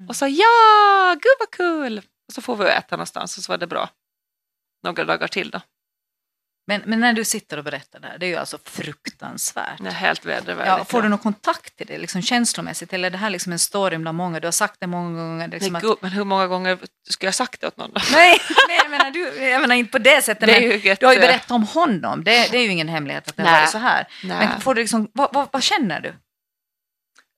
Mm. 0.00 0.08
Och 0.08 0.16
så 0.16 0.26
ja, 0.26 1.16
gud 1.22 1.36
vad 1.38 1.50
kul! 1.50 1.98
Och 2.28 2.34
så 2.34 2.42
får 2.42 2.56
vi 2.56 2.64
äta 2.64 2.96
någonstans 2.96 3.38
och 3.38 3.44
så 3.44 3.52
var 3.52 3.58
det 3.58 3.66
bra. 3.66 3.90
Några 4.82 5.04
dagar 5.04 5.28
till 5.28 5.50
då. 5.50 5.60
Men, 6.66 6.82
men 6.86 7.00
när 7.00 7.12
du 7.12 7.24
sitter 7.24 7.56
och 7.56 7.64
berättar 7.64 8.00
det 8.00 8.06
här, 8.06 8.18
det 8.18 8.26
är 8.26 8.30
ju 8.30 8.36
alltså 8.36 8.58
fruktansvärt. 8.64 9.78
Det 9.82 9.88
är 9.88 9.92
helt 9.92 10.26
vedervärdigt. 10.26 10.78
Ja, 10.78 10.84
får 10.84 11.02
du 11.02 11.08
någon 11.08 11.18
kontakt 11.18 11.76
till 11.76 11.86
det 11.86 11.98
liksom 11.98 12.22
känslomässigt 12.22 12.92
eller 12.92 13.06
är 13.06 13.10
det 13.10 13.18
här 13.18 13.30
liksom 13.30 13.52
en 13.52 13.58
story 13.58 13.98
bland 13.98 14.16
många? 14.16 14.40
Du 14.40 14.46
har 14.46 14.52
sagt 14.52 14.80
det 14.80 14.86
många 14.86 15.18
gånger. 15.18 15.48
Liksom 15.48 15.72
Nej, 15.72 15.90
att... 15.90 16.02
Men 16.02 16.10
hur 16.10 16.24
många 16.24 16.46
gånger 16.46 16.78
skulle 17.08 17.26
jag 17.26 17.34
sagt 17.34 17.60
det 17.60 17.66
åt 17.66 17.76
någon? 17.76 17.90
Nej, 18.12 18.38
nej 18.68 18.76
jag, 18.76 18.90
menar, 18.90 19.10
du, 19.10 19.42
jag 19.42 19.60
menar 19.60 19.74
inte 19.74 19.92
på 19.92 19.98
det 19.98 20.22
sättet. 20.22 20.48
Det 20.48 20.80
men 20.82 20.92
ett... 20.92 21.00
Du 21.00 21.06
har 21.06 21.12
ju 21.12 21.20
berättat 21.20 21.50
om 21.50 21.62
honom. 21.62 22.24
Det, 22.24 22.50
det 22.50 22.58
är 22.58 22.62
ju 22.62 22.68
ingen 22.68 22.88
hemlighet 22.88 23.28
att 23.28 23.36
det 23.36 23.42
var 23.42 23.66
så 23.66 23.78
här. 23.78 24.06
Nej. 24.24 24.48
Men 24.48 24.60
får 24.60 24.74
du 24.74 24.80
liksom, 24.80 25.10
vad, 25.14 25.32
vad, 25.32 25.48
vad 25.52 25.62
känner 25.62 26.00
du? 26.00 26.08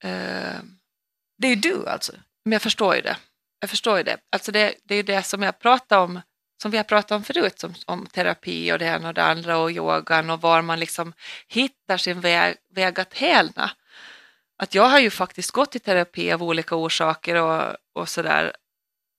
Uh... 0.08 0.60
Det 1.38 1.46
är 1.46 1.50
ju 1.50 1.56
du 1.56 1.88
alltså. 1.88 2.12
Men 2.44 2.52
jag 2.52 2.62
förstår 2.62 2.94
ju 2.94 3.00
det. 3.00 3.16
Jag 3.60 3.70
förstår 3.70 3.98
ju 3.98 4.02
det. 4.02 4.16
Alltså 4.32 4.52
det, 4.52 4.74
det 4.84 4.94
är 4.94 4.96
ju 4.96 5.02
det 5.02 5.22
som 5.22 5.42
jag 5.42 5.58
pratar 5.58 5.98
om 5.98 6.20
som 6.62 6.70
vi 6.70 6.76
har 6.76 6.84
pratat 6.84 7.10
om 7.10 7.24
förut, 7.24 7.58
som, 7.58 7.74
om 7.86 8.06
terapi 8.06 8.72
och 8.72 8.78
det 8.78 8.84
ena 8.84 9.08
och 9.08 9.14
det 9.14 9.24
andra 9.24 9.58
och 9.58 9.70
yogan 9.70 10.30
och 10.30 10.40
var 10.40 10.62
man 10.62 10.80
liksom 10.80 11.12
hittar 11.48 11.96
sin 11.96 12.20
väg, 12.20 12.56
väg 12.74 13.00
att 13.00 13.14
helna. 13.14 13.70
Att 14.58 14.74
jag 14.74 14.88
har 14.88 14.98
ju 14.98 15.10
faktiskt 15.10 15.50
gått 15.50 15.76
i 15.76 15.78
terapi 15.78 16.32
av 16.32 16.42
olika 16.42 16.76
orsaker 16.76 17.34
och, 17.34 17.76
och 17.92 18.08
sådär. 18.08 18.52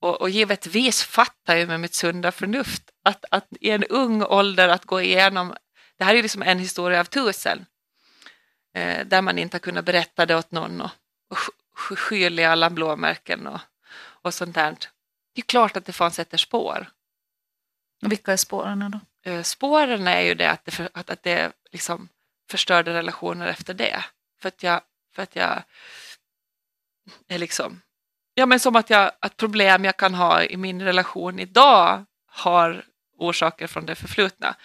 Och, 0.02 0.22
och 0.22 0.30
givetvis 0.30 1.04
fattar 1.04 1.56
jag 1.56 1.68
med 1.68 1.80
mitt 1.80 1.94
sunda 1.94 2.32
förnuft 2.32 2.84
att, 3.04 3.26
att 3.32 3.48
i 3.60 3.70
en 3.70 3.84
ung 3.84 4.24
ålder 4.24 4.70
att 4.70 4.86
gå 4.86 5.02
igenom, 5.02 5.56
det 5.98 6.04
här 6.04 6.12
är 6.12 6.16
ju 6.16 6.22
liksom 6.22 6.42
en 6.42 6.60
historia 6.60 7.00
av 7.00 7.06
tusen, 7.06 7.66
eh, 8.76 9.06
där 9.06 9.22
man 9.22 9.38
inte 9.38 9.56
har 9.56 9.60
kunnat 9.60 9.86
berätta 9.86 10.26
det 10.26 10.36
åt 10.36 10.52
någon 10.52 10.82
och, 10.82 10.92
och 11.30 11.38
skylla 11.74 12.42
i 12.42 12.46
alla 12.46 12.70
blåmärken 12.70 13.48
och, 13.48 13.60
och 13.96 14.34
sånt 14.34 14.56
där. 14.56 14.76
Det 15.34 15.42
är 15.42 15.46
klart 15.46 15.78
att 15.78 15.86
det 15.86 15.94
fanns 15.94 16.16
sätter 16.16 16.38
spår. 16.38 16.88
Och 18.04 18.12
vilka 18.12 18.34
är 18.34 18.38
spåren 18.38 18.92
då? 18.92 19.32
Eh, 19.32 19.42
spåren 19.42 20.08
är 20.08 20.22
ju 20.22 20.34
det 20.34 20.52
att 20.52 20.66
det, 20.66 20.72
för, 20.72 20.90
att, 20.94 21.10
att 21.10 21.24
det 21.24 21.52
liksom 21.72 22.10
förstörde 22.50 22.94
relationer 22.94 23.48
efter 23.48 23.74
det. 23.74 24.06
För 24.42 24.48
att 24.48 24.64
jag, 24.64 24.82
för 25.16 25.24
att 25.24 25.36
jag 25.36 25.64
är 27.28 27.38
liksom, 27.38 27.82
ja 28.34 28.46
men 28.46 28.60
som 28.60 28.76
att, 28.76 28.90
jag, 28.90 29.12
att 29.20 29.38
problem 29.38 29.86
jag 29.86 29.98
kan 29.98 30.14
ha 30.14 30.44
i 30.44 30.58
min 30.58 30.82
relation 30.82 31.40
idag 31.40 32.06
har 32.26 32.86
orsaker 33.18 33.68
från 33.68 33.86
det 33.86 33.96
förflutna. 33.96 34.56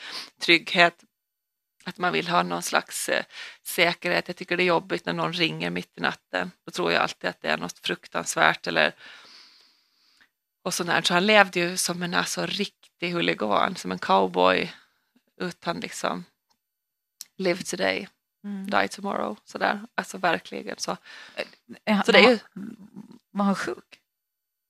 Trygghet, 0.40 1.04
att 1.88 1.98
man 1.98 2.12
vill 2.12 2.28
ha 2.28 2.42
någon 2.42 2.62
slags 2.62 3.08
eh, 3.08 3.24
säkerhet. 3.62 4.28
Jag 4.28 4.36
tycker 4.36 4.56
det 4.56 4.62
är 4.62 4.64
jobbigt 4.66 5.06
när 5.06 5.12
någon 5.12 5.32
ringer 5.32 5.70
mitt 5.70 5.98
i 5.98 6.00
natten. 6.00 6.50
Då 6.64 6.70
tror 6.70 6.92
jag 6.92 7.02
alltid 7.02 7.30
att 7.30 7.40
det 7.40 7.48
är 7.48 7.56
något 7.56 7.78
fruktansvärt 7.78 8.66
eller 8.66 8.94
och 10.62 10.74
sådär. 10.74 11.02
Så 11.02 11.14
han 11.14 11.26
levde 11.26 11.60
ju 11.60 11.76
som 11.76 12.02
en 12.02 12.14
alltså 12.14 12.46
riktig 12.46 13.12
huligan, 13.12 13.76
som 13.76 13.92
en 13.92 13.98
cowboy 13.98 14.72
utan 15.40 15.80
liksom 15.80 16.24
live 17.36 17.62
today, 17.62 18.08
mm. 18.44 18.70
die 18.70 18.88
tomorrow. 18.88 19.38
Sådär. 19.44 19.80
Alltså 19.94 20.18
verkligen 20.18 20.78
så. 20.78 20.96
Så 22.04 22.12
det 22.12 22.18
är 22.18 22.30
ju... 22.30 22.38
Var 23.30 23.44
han 23.44 23.54
sjuk? 23.54 23.97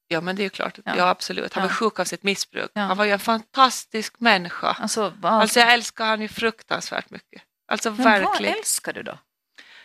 Ja, 0.09 0.21
men 0.21 0.37
det 0.37 0.43
är 0.43 0.45
ju 0.45 0.51
klart. 0.51 0.79
Ja. 0.85 0.97
Ja, 0.97 1.09
absolut. 1.09 1.55
Han 1.55 1.63
var 1.63 1.71
Ja. 1.71 1.75
sjuk 1.75 1.99
av 2.01 2.05
sitt 2.05 2.23
missbruk. 2.23 2.71
Ja. 2.75 2.81
Han 2.81 2.97
var 2.97 3.05
ju 3.05 3.11
en 3.13 3.19
fantastisk 3.19 4.21
människa. 4.21 4.67
Alltså, 4.81 5.13
vad, 5.17 5.33
Alltså 5.33 5.61
jag 5.61 5.73
älskar 5.73 6.07
han 6.07 6.21
ju 6.23 6.29
fruktansvärt 6.29 7.11
mycket. 7.11 7.43
Alltså 7.73 7.91
men 7.91 8.05
verkligen. 8.05 8.53
vad 8.53 8.59
älskar 8.59 8.93
du 8.93 9.03
då? 9.03 9.19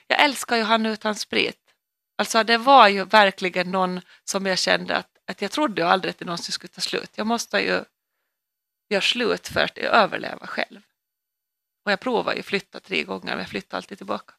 Jag 0.07 0.21
älskar 0.21 0.55
ju 0.55 0.63
han 0.63 0.85
utan 0.85 1.15
sprit. 1.15 1.59
Alltså 2.17 2.43
det 2.43 2.57
var 2.57 2.87
ju 2.87 3.05
verkligen 3.05 3.71
någon 3.71 4.01
som 4.23 4.45
jag 4.45 4.57
kände 4.57 4.95
att, 4.97 5.09
att 5.27 5.41
jag 5.41 5.51
trodde 5.51 5.81
ju 5.81 5.87
aldrig 5.87 6.09
att 6.09 6.17
det 6.17 6.25
någonsin 6.25 6.51
skulle 6.51 6.73
ta 6.73 6.81
slut. 6.81 7.11
Jag 7.15 7.27
måste 7.27 7.59
ju 7.59 7.83
göra 8.89 9.01
slut 9.01 9.47
för 9.47 9.59
att 9.59 9.77
överleva 9.77 10.47
själv. 10.47 10.81
Och 11.85 11.91
jag 11.91 11.99
provar 11.99 12.33
ju 12.33 12.43
flytta 12.43 12.79
tre 12.79 13.03
gånger 13.03 13.25
men 13.25 13.39
jag 13.39 13.47
flyttar 13.49 13.77
alltid 13.77 13.97
tillbaka. 13.97 14.33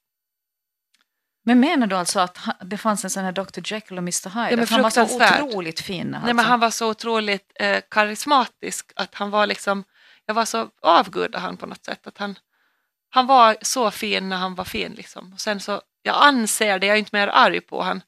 Men 1.47 1.61
menar 1.61 1.87
du 1.87 1.97
alltså 1.97 2.21
att 2.21 2.39
det 2.61 2.79
fanns 2.79 3.05
en 3.05 3.11
sån 3.11 3.25
här 3.25 3.33
Dr 3.33 3.61
Jekyll 3.65 3.99
och 3.99 4.03
Mr 4.03 4.29
Hyde? 4.29 4.57
men 4.57 4.63
att 4.63 4.71
han 4.71 4.83
var 4.83 4.91
så 4.91 5.03
otroligt 5.03 5.81
fin? 5.81 6.07
Nej, 6.07 6.17
Alltså. 6.21 6.35
men 6.35 6.45
han 6.45 6.61
var 6.61 6.71
så 6.71 6.91
otroligt 6.91 7.53
eh, 7.55 7.83
karismatisk 7.91 8.93
att 8.97 9.15
han 9.15 9.31
var 9.31 9.47
liksom, 9.47 9.85
jag 10.27 10.35
var 10.35 10.45
så 10.45 10.71
avgudad 10.83 11.41
han 11.43 11.57
på 11.57 11.67
något 11.67 11.85
sätt. 11.85 12.07
Att 12.07 12.19
han, 12.19 12.39
han 13.11 13.27
var 13.27 13.57
så 13.63 13.91
fin 13.91 14.29
när 14.29 14.37
han 14.37 14.55
var 14.55 14.65
fin 14.65 14.93
liksom. 14.93 15.33
Och 15.33 15.41
sen 15.41 15.61
så, 15.61 15.83
jag 16.03 16.17
anser 16.25 16.79
det, 16.79 16.87
jag 16.87 16.95
är 16.95 16.99
inte 16.99 17.17
mer 17.17 17.29
arg 17.29 17.61
på 17.61 17.83
han. 17.83 18.03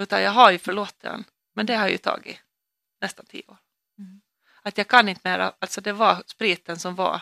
Utan 0.00 0.22
jag 0.22 0.30
har 0.30 0.50
ju 0.50 0.58
förlåtit 0.58 1.04
han. 1.04 1.24
Men 1.54 1.66
det 1.66 1.74
har 1.74 1.88
ju 1.88 1.98
tagit 1.98 2.38
nästan 3.00 3.26
tio 3.26 3.42
år. 3.48 3.56
Mm. 3.98 4.20
Att 4.62 4.78
jag 4.78 4.88
kan 4.88 5.08
inte 5.08 5.20
mer, 5.24 5.52
alltså 5.58 5.80
det 5.80 5.92
var 5.92 6.22
spriten 6.26 6.78
som 6.78 6.94
var. 6.94 7.20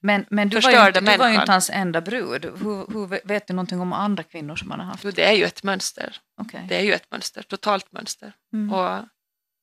Men, 0.00 0.26
men 0.30 0.48
du, 0.48 0.60
var 0.60 0.70
ju, 0.70 0.86
inte, 0.86 1.00
du 1.00 1.16
var 1.16 1.28
ju 1.28 1.34
inte 1.34 1.52
hans 1.52 1.70
enda 1.70 2.00
brud. 2.00 2.44
Hur, 2.44 2.92
hur, 2.92 3.28
vet 3.28 3.46
du 3.46 3.54
någonting 3.54 3.80
om 3.80 3.92
andra 3.92 4.22
kvinnor 4.22 4.56
som 4.56 4.70
han 4.70 4.80
har 4.80 4.86
haft? 4.86 5.04
Jo, 5.04 5.10
det 5.10 5.24
är 5.24 5.32
ju 5.32 5.44
ett 5.44 5.62
mönster. 5.62 6.16
Okej. 6.40 6.66
Det 6.68 6.76
är 6.76 6.82
ju 6.82 6.92
ett 6.92 7.10
mönster, 7.10 7.42
totalt 7.42 7.92
mönster. 7.92 8.32
Mm. 8.52 8.72
Och 8.72 9.04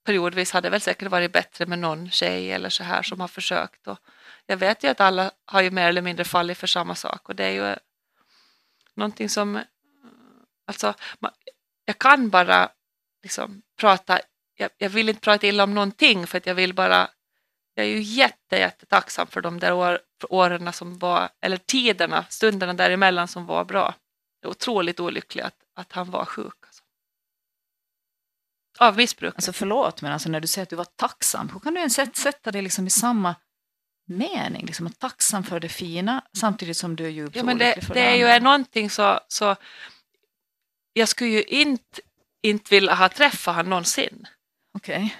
periodvis 0.06 0.52
hade 0.52 0.66
det 0.66 0.72
väl 0.72 0.82
säkert 0.82 1.10
varit 1.10 1.34
bättre 1.34 1.66
med 1.66 1.80
någon 1.80 2.12
tjej 2.12 2.52
eller 2.52 2.70
så 2.70 2.84
här 2.84 3.04
som 3.04 3.20
har 3.20 3.28
försökt. 3.28 3.88
Och 3.88 4.00
jag 4.46 4.58
vet 4.58 4.84
ju 4.84 4.88
att 4.88 5.02
alla 5.02 5.32
har 5.46 5.62
ju 5.62 5.72
mer 5.72 5.90
eller 5.90 6.02
mindre 6.02 6.26
fallit 6.26 6.58
för 6.58 6.68
samma 6.68 6.96
sak 6.96 7.30
och 7.30 7.36
det 7.36 7.46
är 7.46 7.52
ju 7.52 7.76
någonting 8.96 9.30
som, 9.30 9.64
alltså 10.68 10.94
jag 11.86 11.98
kan 11.98 12.30
bara 12.30 12.70
liksom 13.24 13.62
prata, 13.80 14.20
jag, 14.56 14.70
jag 14.78 14.90
vill 14.90 15.10
inte 15.10 15.22
prata 15.22 15.48
illa 15.48 15.64
om 15.64 15.74
någonting 15.74 16.28
för 16.28 16.38
att 16.38 16.46
jag 16.46 16.56
vill 16.56 16.74
bara, 16.74 17.10
jag 17.78 17.86
är 17.86 17.90
ju 17.90 18.02
jätte, 18.02 18.56
jätte 18.56 18.86
tacksam 18.86 19.28
för 19.28 19.42
de 19.42 19.60
där 19.60 19.74
år, 19.74 20.00
för 20.22 20.34
åren 20.34 20.74
som 20.74 20.98
var, 21.00 21.30
eller 21.42 21.58
tiderna, 21.58 22.26
stunderna 22.30 22.74
däremellan 22.74 23.28
som 23.28 23.46
var 23.46 23.66
bra. 23.66 23.94
Jag 24.42 24.50
är 24.50 24.52
otroligt 24.52 25.00
olycklig 25.00 25.44
att, 25.44 25.56
att 25.76 25.92
han 25.92 26.12
var 26.12 26.26
sjuk. 26.26 26.54
Alltså. 26.66 26.84
Av 28.80 28.98
missbruk. 28.98 29.36
Alltså 29.36 29.54
förlåt, 29.54 30.02
men 30.02 30.12
alltså 30.12 30.30
när 30.30 30.40
du 30.40 30.48
säger 30.48 30.64
att 30.64 30.70
du 30.70 30.76
var 30.76 30.86
tacksam, 30.96 31.50
hur 31.50 31.60
kan 31.60 31.74
du 31.74 31.80
ens 31.80 31.94
sätt- 31.96 32.16
sätta 32.18 32.52
det 32.52 32.62
liksom 32.62 32.88
i 32.88 32.90
samma 32.90 33.36
mening? 34.08 34.66
Liksom 34.66 34.88
att 34.88 35.00
tacksam 35.00 35.44
för 35.44 35.60
det 35.60 35.70
fina 35.70 36.24
samtidigt 36.38 36.78
som 36.78 36.96
du 36.96 37.06
är 37.06 37.10
djupt 37.10 37.36
Ja, 37.36 37.44
men 37.44 37.58
det, 37.58 37.86
för 37.86 37.94
det 37.94 38.02
är 38.02 38.16
ju 38.16 38.24
andra. 38.24 38.40
någonting 38.40 38.90
så, 38.90 39.20
så 39.28 39.56
jag 40.94 41.10
skulle 41.10 41.30
ju 41.30 41.44
inte, 41.44 42.02
inte 42.44 42.76
vilja 42.76 42.96
ha 42.96 43.10
träffat 43.10 43.56
han 43.56 43.70
någonsin. 43.70 44.28
Okej. 44.74 45.16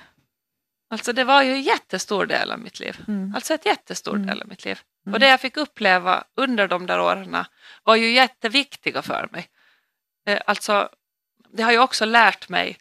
Alltså 0.90 1.14
det 1.14 1.24
var 1.24 1.44
ju 1.44 1.52
en 1.52 1.62
jättestor 1.62 2.26
del 2.26 2.52
av 2.52 2.60
mitt 2.60 2.80
liv. 2.80 2.98
Mm. 3.08 3.36
Alltså 3.36 3.54
ett 3.54 3.66
jättestor 3.66 4.16
Mm. 4.16 4.28
del 4.28 4.42
av 4.42 4.48
mitt 4.48 4.66
liv. 4.66 4.80
Mm. 5.06 5.14
Och 5.14 5.20
det 5.20 5.28
jag 5.28 5.42
fick 5.42 5.58
uppleva 5.58 6.24
under 6.36 6.68
de 6.68 6.86
där 6.86 7.00
åren 7.00 7.38
var 7.84 7.96
ju 7.96 8.12
jätteviktiga 8.12 9.02
för 9.02 9.30
mig. 9.32 9.48
Eh, 10.28 10.40
alltså, 10.46 10.90
det 11.54 11.64
har 11.64 11.72
ju 11.72 11.80
också 11.80 12.06
lärt 12.06 12.50
mig 12.50 12.78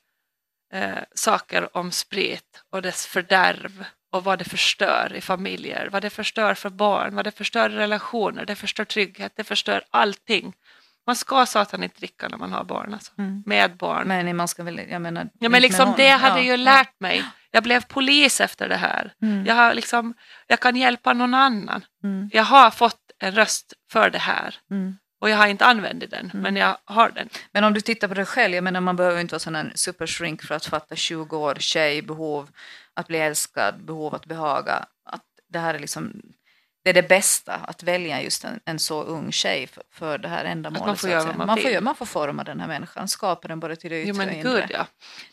eh, 0.73 0.99
saker 1.15 1.77
om 1.77 1.91
sprit 1.93 2.63
och 2.71 2.83
dess 2.83 3.07
fördärv 3.07 3.85
och 4.13 4.25
vad 4.25 4.39
det 4.39 4.45
förstör 4.45 5.13
i 5.15 5.21
familjer, 5.21 5.89
vad 5.93 6.03
det 6.03 6.11
förstör 6.11 6.55
för 6.55 6.71
barn, 6.71 7.15
vad 7.15 7.25
det 7.25 7.31
förstör 7.31 7.71
i 7.71 7.75
relationer, 7.75 8.45
det 8.45 8.57
förstör 8.57 8.85
trygghet, 8.85 9.33
det 9.37 9.45
förstör 9.45 9.85
allting. 9.91 10.53
Man 11.07 11.17
ska 11.17 11.47
satan 11.47 11.83
inte 11.83 11.99
dricka 11.99 12.29
när 12.29 12.37
man 12.39 12.53
har 12.53 12.65
barn, 12.65 12.95
alltså. 12.95 13.13
Mm. 13.19 13.43
med 13.47 13.77
barn. 13.77 14.09
Men 14.09 14.37
man 14.37 14.49
ska 14.49 14.63
väl, 14.63 14.81
jag 14.91 15.03
menar... 15.03 15.29
ja, 15.39 15.49
men 15.49 15.63
liksom 15.63 15.95
det 15.97 16.09
hade 16.09 16.41
Ja, 16.41 16.45
ju 16.45 16.57
lärt 16.57 17.01
mig. 17.01 17.25
Jag 17.57 17.63
blev 17.63 17.85
polis 17.85 18.41
efter 18.41 18.69
det 18.69 18.77
här. 18.77 19.13
Mm. 19.23 19.47
Jag, 19.47 19.55
har 19.55 19.75
liksom, 19.75 20.15
jag 20.47 20.61
kan 20.61 20.77
hjälpa 20.77 21.13
någon 21.13 21.35
annan. 21.35 21.85
Mm. 22.05 22.31
Jag 22.33 22.43
har 22.45 22.71
fått 22.71 23.01
en 23.19 23.33
röst 23.35 23.73
för 23.93 24.11
det 24.11 24.19
här 24.19 24.55
Mm. 24.71 24.97
och 25.21 25.31
jag 25.31 25.37
har 25.37 25.47
inte 25.47 25.65
använt 25.65 26.11
den, 26.11 26.31
Mm. 26.31 26.43
men 26.43 26.57
jag 26.57 26.77
har 26.85 27.11
den. 27.11 27.29
Men 27.53 27.65
om 27.65 27.75
du 27.75 27.81
tittar 27.81 28.09
på 28.09 28.15
dig 28.15 28.25
själv, 28.25 28.55
jag 28.55 28.65
menar 28.65 28.81
man 28.81 28.97
behöver 28.97 29.21
inte 29.21 29.33
vara 29.35 29.41
sån 29.41 29.57
en 29.57 29.73
supershrink 29.75 30.43
för 30.43 30.55
att 30.55 30.67
fatta 30.67 30.97
20 30.97 31.37
år, 31.37 31.55
tjej, 31.59 32.03
behov 32.03 32.49
att 32.95 33.07
bli 33.07 33.19
älskad, 33.19 33.85
behov 33.85 34.15
att 34.15 34.27
behaga. 34.27 34.87
Att 35.05 35.25
det 35.53 35.59
här 35.59 35.75
är 35.75 35.79
liksom, 35.79 36.23
det 36.87 36.91
är 36.91 36.95
det 37.03 37.09
bästa, 37.09 37.55
att 37.55 37.83
välja 37.83 38.23
just 38.23 38.45
en, 38.45 38.61
en 38.65 38.79
så 38.79 39.03
ung 39.03 39.33
tjej 39.33 39.67
för, 39.67 39.83
för 39.91 40.19
det 40.19 40.29
här 40.29 40.45
ändamålet. 40.45 40.87
man 40.87 40.97
får 40.97 41.09
att 41.09 41.13
göra 41.13 41.25
vad 41.25 41.37
man 41.37 41.47
man, 41.47 41.57
får, 41.63 41.71
göra- 41.71 41.81
man 41.81 41.95
får 41.95 42.07
forma 42.07 42.45
den 42.45 42.61
här 42.61 42.69
människan, 42.69 43.09
skapa 43.09 43.49
den 43.49 43.61
både 43.61 43.77
till 43.77 43.91
det 43.91 44.03
yttre 44.03 44.09
Jo 44.09 44.15
men 44.17 44.29
och 44.29 44.35
inre. 44.35 44.69
ja. 44.71 44.87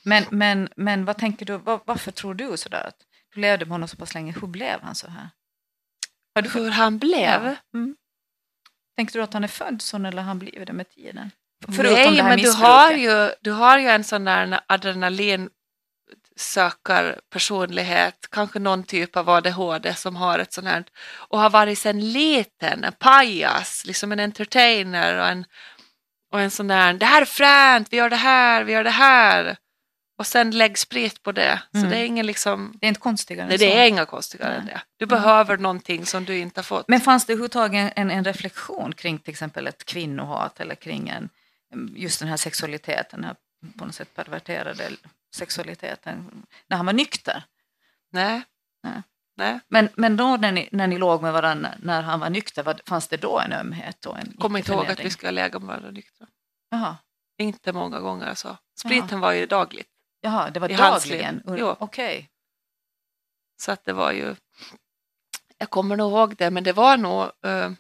Men, 0.03 0.23
men, 0.31 0.69
men 0.75 1.05
vad 1.05 1.17
tänker 1.17 1.45
du, 1.45 1.57
var, 1.57 1.79
varför 1.85 2.11
tror 2.11 2.33
du 2.33 2.57
sådär? 2.57 2.83
Att 2.87 2.95
du 3.33 3.41
levde 3.41 3.65
med 3.65 3.71
honom 3.71 3.87
så 3.87 3.97
pass 3.97 4.13
länge, 4.13 4.33
hur 4.41 4.47
blev 4.47 4.81
han 4.81 4.95
så 4.95 5.07
här? 5.07 5.29
Har 6.35 6.41
du, 6.41 6.49
Hur 6.49 6.69
han 6.71 6.97
blev? 6.97 7.45
Ja. 7.45 7.55
Mm. 7.73 7.95
Tänkte 8.97 9.17
du 9.17 9.23
att 9.23 9.33
han 9.33 9.43
är 9.43 9.47
född 9.47 9.81
sån 9.81 10.05
eller 10.05 10.21
har 10.21 10.27
han 10.27 10.39
blivit 10.39 10.67
det 10.67 10.73
med 10.73 10.89
tiden? 10.89 11.31
Nej, 11.67 11.77
det 12.15 12.21
här 12.21 12.29
men 12.29 12.39
du 12.39 12.51
har, 12.51 12.91
ju, 12.91 13.31
du 13.41 13.51
har 13.51 13.79
ju 13.79 13.87
en 13.87 14.03
sån 14.03 14.25
där 14.25 14.59
adrenalin 14.67 15.49
sökar 16.35 17.19
personlighet, 17.29 18.27
kanske 18.31 18.59
någon 18.59 18.83
typ 18.83 19.17
av 19.17 19.29
ADHD 19.29 19.93
som 19.95 20.15
har 20.15 20.39
ett 20.39 20.53
sånt 20.53 20.67
här 20.67 20.83
och 21.11 21.39
har 21.39 21.49
varit 21.49 21.79
sedan 21.79 22.11
liten, 22.11 22.83
en 22.83 22.93
pajas, 22.93 23.83
liksom 23.85 24.11
en 24.11 24.19
entertainer 24.19 25.17
och 25.17 25.27
en, 25.27 25.45
och 26.31 26.41
en 26.41 26.51
sån 26.51 26.67
där, 26.67 26.93
det 26.93 27.05
här 27.05 27.21
är 27.21 27.25
fränt, 27.25 27.87
vi 27.91 27.97
gör 27.97 28.09
det 28.09 28.15
här, 28.15 28.63
vi 28.63 28.73
gör 28.73 28.83
det 28.83 28.89
här. 28.89 29.57
Och 30.17 30.27
sen 30.27 30.51
lägg 30.51 30.77
sprit 30.77 31.23
på 31.23 31.31
det. 31.31 31.61
Så 31.71 31.77
Mm. 31.77 31.89
det 31.89 31.97
är 31.97 32.05
ingen 32.05 32.25
liksom, 32.25 32.73
Det 32.81 32.85
är 32.85 32.87
inte 32.87 32.99
konstigare 32.99 33.47
nej 33.47 33.57
så. 33.59 33.65
det 33.65 33.79
är 33.79 33.87
inga 33.87 34.05
konstigare 34.05 34.49
Nej. 34.49 34.59
än 34.59 34.65
det. 34.65 34.81
Du 34.97 35.05
behöver 35.05 35.57
någonting 35.57 36.05
som 36.05 36.25
du 36.25 36.37
inte 36.37 36.59
har 36.59 36.63
fått. 36.63 36.87
Men 36.87 37.01
fanns 37.01 37.25
det 37.25 37.33
överhuvudtaget 37.33 37.93
en, 37.95 38.11
en 38.11 38.23
reflektion 38.23 38.93
kring 38.93 39.19
till 39.19 39.31
exempel 39.31 39.67
ett 39.67 39.85
kvinnohat 39.85 40.59
eller 40.59 40.75
kring 40.75 41.09
en, 41.09 41.29
just 41.95 42.19
den 42.19 42.29
här 42.29 42.37
sexualiteten, 42.37 43.21
den 43.21 43.23
här 43.23 43.35
på 43.79 43.85
något 43.85 43.95
sätt 43.95 44.15
perverterade 44.15 44.89
sexualiteten, 45.35 46.45
när 46.67 46.77
han 46.77 46.85
var 46.85 46.93
nykter? 46.93 47.43
Nej. 48.09 48.43
Nej. 48.83 49.01
Nej. 49.35 49.59
Men, 49.67 49.89
men 49.95 50.17
då 50.17 50.37
när 50.37 50.51
ni, 50.51 50.69
när 50.71 50.87
ni 50.87 50.97
låg 50.97 51.21
med 51.21 51.33
varandra 51.33 51.73
när 51.79 52.01
han 52.01 52.19
var 52.19 52.29
nykter, 52.29 52.63
vad, 52.63 52.81
fanns 52.85 53.07
det 53.07 53.17
då 53.17 53.39
en 53.39 53.53
ömhet? 53.53 54.05
Och 54.05 54.19
en 54.19 54.37
Kommer 54.39 54.59
inte 54.59 54.71
ihåg 54.71 54.87
att 54.87 54.99
vi 54.99 55.09
ska 55.09 55.31
lägga 55.31 55.59
med 55.59 55.67
varandra 55.67 55.91
nyktra. 55.91 56.27
Jaha, 56.69 56.97
Inte 57.37 57.73
många 57.73 57.99
gånger 57.99 58.25
alltså. 58.25 58.57
Spriten 58.75 59.19
var 59.19 59.31
ju 59.31 59.45
dagligt. 59.45 59.89
Jaha 60.21 60.49
det 60.49 60.59
var 60.59 60.69
I 60.69 60.75
dagligen? 60.75 61.43
Okej. 61.79 62.29
Så 63.61 63.71
att 63.71 63.85
det 63.85 63.93
var 63.93 64.11
ju, 64.11 64.35
jag 65.57 65.69
kommer 65.69 65.95
nog 65.97 66.11
ihåg 66.11 66.35
det, 66.35 66.51
men 66.51 66.63
det 66.63 66.73
var 66.73 66.97
nog, 66.97 67.23
eh, 67.23 67.71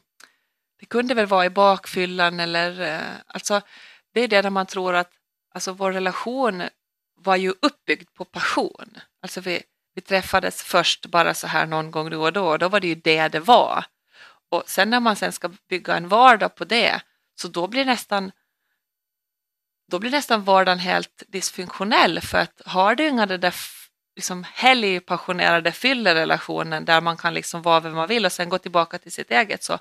det 0.79 0.85
kunde 0.85 1.13
väl 1.13 1.25
vara 1.25 1.45
i 1.45 1.49
bakfyllan 1.49 2.39
eller, 2.39 2.81
eh, 2.81 3.11
alltså 3.27 3.61
det 4.13 4.21
är 4.21 4.27
det 4.27 4.41
när 4.41 4.49
man 4.49 4.65
tror 4.65 4.95
att, 4.95 5.11
alltså 5.53 5.73
vår 5.73 5.91
relation 5.91 6.63
var 7.23 7.35
ju 7.35 7.53
uppbyggd 7.61 8.13
på 8.13 8.25
passion. 8.25 8.97
Alltså 9.21 9.41
vi, 9.41 9.63
vi 9.95 10.01
träffades 10.01 10.63
först 10.63 11.05
bara 11.05 11.33
så 11.33 11.47
här 11.47 11.65
någon 11.65 11.91
gång 11.91 12.09
då 12.09 12.21
och 12.21 12.33
då, 12.33 12.47
och 12.47 12.59
då 12.59 12.69
var 12.69 12.79
det 12.79 12.87
ju 12.87 12.95
det 12.95 13.27
det 13.27 13.39
var. 13.39 13.85
Och 14.49 14.63
sen 14.65 14.89
när 14.89 14.99
man 14.99 15.15
sen 15.15 15.31
ska 15.31 15.49
bygga 15.69 15.95
en 15.95 16.07
vardag 16.07 16.55
på 16.55 16.65
det, 16.65 17.01
så 17.35 17.47
då 17.47 17.67
blir 17.67 17.85
nästan 17.85 18.31
då 19.87 19.99
blir 19.99 20.11
nästan 20.11 20.43
vardagen 20.43 20.79
helt 20.79 21.23
dysfunktionell 21.27 22.21
för 22.21 22.37
att 22.37 22.61
har 22.65 22.95
du 22.95 23.07
inga 23.07 23.25
det 23.25 23.37
där 23.37 23.55
liksom 24.15 24.45
helgpassionerade 24.53 25.71
fyllerelationen 25.71 26.85
där 26.85 27.01
man 27.01 27.17
kan 27.17 27.33
liksom 27.33 27.61
vara 27.61 27.79
vem 27.79 27.95
man 27.95 28.07
vill 28.07 28.25
och 28.25 28.31
sen 28.31 28.49
gå 28.49 28.57
tillbaka 28.57 28.99
till 28.99 29.11
sitt 29.11 29.31
eget 29.31 29.63
så, 29.63 29.79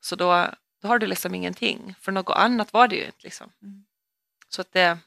så 0.00 0.16
då, 0.16 0.48
då 0.82 0.88
har 0.88 0.98
du 0.98 1.06
liksom 1.06 1.34
ingenting. 1.34 1.94
För 2.00 2.12
något 2.12 2.36
annat 2.36 2.72
var 2.72 2.88
det 2.88 2.96
ju 2.96 3.04
inte. 3.04 3.18
Liksom. 3.22 3.52
Mm. 3.62 3.84
Så 4.48 4.60
att 4.60 4.72
det, 4.72 4.98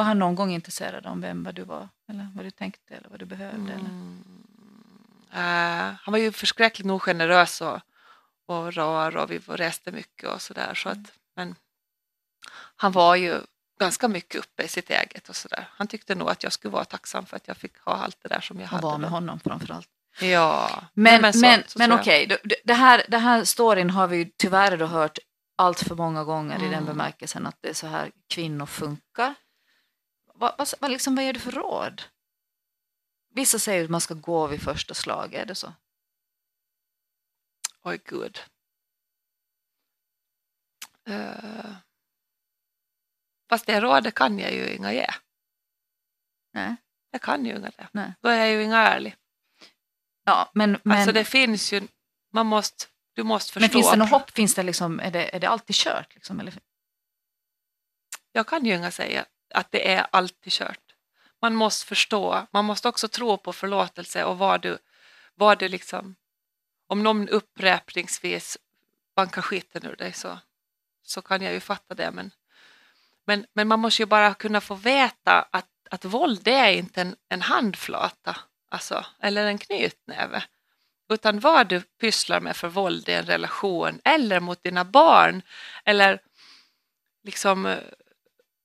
Var 0.00 0.04
han 0.04 0.18
någon 0.18 0.34
gång 0.34 0.50
intresserad 0.52 1.06
av 1.06 1.20
vem 1.20 1.44
vad 1.44 1.54
du 1.54 1.62
var? 1.64 1.88
Eller 2.08 2.28
vad 2.34 2.44
du 2.44 2.50
tänkte 2.50 2.94
eller 2.94 3.08
vad 3.08 3.18
du 3.18 3.24
behövde? 3.24 3.72
Eller? 3.72 3.84
mm, 3.84 4.24
eh, 5.32 5.94
han 6.02 6.12
var 6.12 6.18
ju 6.18 6.32
förskräckligt 6.32 6.86
nog 6.86 7.02
generös 7.02 7.60
och, 7.60 7.80
och 8.46 8.74
rar 8.74 9.16
och 9.16 9.30
vi 9.30 9.38
reste 9.38 9.92
mycket 9.92 10.28
och 10.28 10.42
sådär. 10.42 10.74
Så 10.74 10.88
att, 10.88 10.98
men 11.36 11.54
han 12.76 12.92
var 12.92 13.16
ju 13.16 13.40
ganska 13.80 14.08
mycket 14.08 14.40
uppe 14.40 14.62
i 14.62 14.68
sitt 14.68 14.90
eget 14.90 15.28
och 15.28 15.36
sådär. 15.36 15.68
Han 15.72 15.86
tyckte 15.86 16.14
nog 16.14 16.30
att 16.30 16.42
jag 16.42 16.52
skulle 16.52 16.72
vara 16.72 16.84
tacksam 16.84 17.26
för 17.26 17.36
att 17.36 17.48
jag 17.48 17.56
fick 17.56 17.78
ha 17.78 17.92
allt 17.92 18.16
det 18.22 18.28
där 18.28 18.40
som 18.40 18.56
jag 18.56 18.64
Och 18.64 18.70
hade. 18.70 18.82
vara 18.86 18.98
med 18.98 19.10
honom 19.10 19.40
framförallt. 19.40 19.88
Ja, 20.20 20.84
Men, 20.94 21.22
Nej, 21.22 21.32
så- 21.32 21.38
men, 21.40 21.62
så 21.66 21.78
men 21.78 21.92
okej, 21.92 22.26
det- 22.26 22.54
det, 22.64 22.74
här, 22.74 23.02
det 23.08 23.18
här 23.18 23.44
storyn 23.44 23.90
har 23.90 24.06
vi 24.06 24.16
ju 24.16 24.30
tyvärr 24.36 24.76
då 24.76 24.86
hört 24.86 25.18
allt 25.56 25.80
för 25.80 25.94
många 25.94 26.24
gånger 26.24 26.56
i 26.58 26.62
den 26.62 26.72
Mm. 26.72 26.84
bemärkelsen 26.86 27.46
att 27.46 27.56
det 27.60 27.68
är 27.68 27.74
så 27.74 27.86
här 27.86 28.10
kvinnor 28.34 28.66
funkar. 28.66 29.34
Vad, 30.40 30.54
vad, 30.58 30.68
vad, 30.80 30.90
liksom, 30.90 31.14
vad 31.14 31.24
ger 31.24 31.32
du 31.32 31.40
för 31.40 31.52
råd? 31.52 32.02
Vissa 33.34 33.58
säger 33.58 33.84
att 33.84 33.90
man 33.90 34.00
ska 34.00 34.14
gå 34.14 34.46
vid 34.46 34.62
första 34.62 34.94
slag, 34.94 35.34
är 35.34 35.46
det 35.46 35.54
så? 35.54 35.74
Oj 37.82 38.00
gud. 38.04 38.38
Uh, 41.08 41.76
fast 43.48 43.66
det 43.66 43.80
rådet 43.80 44.14
kan 44.14 44.38
jag 44.38 44.52
ju 44.52 44.74
inga 44.74 44.92
ge. 44.92 45.06
Nej. 46.52 46.76
Jag 47.10 47.22
kan 47.22 47.44
ju 47.44 47.56
inga 47.56 47.70
det. 47.70 47.88
Nej. 47.92 48.14
Då 48.20 48.28
är 48.28 48.36
jag 48.36 48.50
ju 48.50 48.62
inga 48.62 48.78
ärlig. 48.78 49.16
Ja, 50.24 50.50
men, 50.54 50.78
men, 50.82 50.96
Alltså 50.96 51.12
det 51.12 51.24
finns 51.24 51.72
ju, 51.72 51.88
man 52.32 52.46
måste, 52.46 52.86
du 53.12 53.22
måste 53.22 53.52
förstå. 53.52 53.60
men 53.60 53.70
finns 53.70 53.90
det 53.90 53.96
något 53.96 54.10
hopp? 54.10 54.30
Finns 54.30 54.54
det 54.54 54.62
liksom, 54.62 55.00
är, 55.00 55.10
det, 55.10 55.34
är 55.34 55.40
det 55.40 55.48
alltid 55.48 55.76
kört? 55.76 56.14
Liksom, 56.14 56.40
eller? 56.40 56.54
Jag 58.32 58.46
kan 58.46 58.64
ju 58.64 58.74
inga 58.74 58.90
säga 58.90 59.26
att 59.54 59.72
det 59.72 59.92
är 59.92 60.06
alltid 60.10 60.52
kört. 60.52 60.94
Man 61.40 61.54
måste 61.54 61.86
förstå, 61.86 62.46
man 62.50 62.64
måste 62.64 62.88
också 62.88 63.08
tro 63.08 63.36
på 63.36 63.52
förlåtelse 63.52 64.24
och 64.24 64.38
vad 64.38 64.60
du, 64.60 64.78
vad 65.34 65.58
du 65.58 65.68
liksom, 65.68 66.16
om 66.86 67.02
någon 67.02 67.28
upprepningsvis 67.28 68.58
bankar 69.16 69.42
skiten 69.42 69.86
ur 69.86 69.96
dig 69.96 70.12
så, 70.12 70.38
så 71.02 71.22
kan 71.22 71.42
jag 71.42 71.52
ju 71.52 71.60
fatta 71.60 71.94
det. 71.94 72.10
Men, 72.10 72.30
men, 73.26 73.46
men 73.52 73.68
man 73.68 73.80
måste 73.80 74.02
ju 74.02 74.06
bara 74.06 74.34
kunna 74.34 74.60
få 74.60 74.74
veta 74.74 75.48
att, 75.50 75.68
att 75.90 76.04
våld 76.04 76.42
det 76.42 76.54
är 76.54 76.72
inte 76.72 77.00
en, 77.00 77.16
en 77.28 77.42
handflata 77.42 78.36
alltså, 78.68 79.04
eller 79.20 79.46
en 79.46 79.58
knytnäve. 79.58 80.42
Utan 81.08 81.40
vad 81.40 81.68
du 81.68 81.80
pysslar 81.80 82.40
med 82.40 82.56
för 82.56 82.68
våld 82.68 83.08
i 83.08 83.12
en 83.12 83.26
relation 83.26 84.00
eller 84.04 84.40
mot 84.40 84.62
dina 84.62 84.84
barn 84.84 85.42
eller 85.84 86.20
liksom 87.22 87.66
eh, 87.66 87.78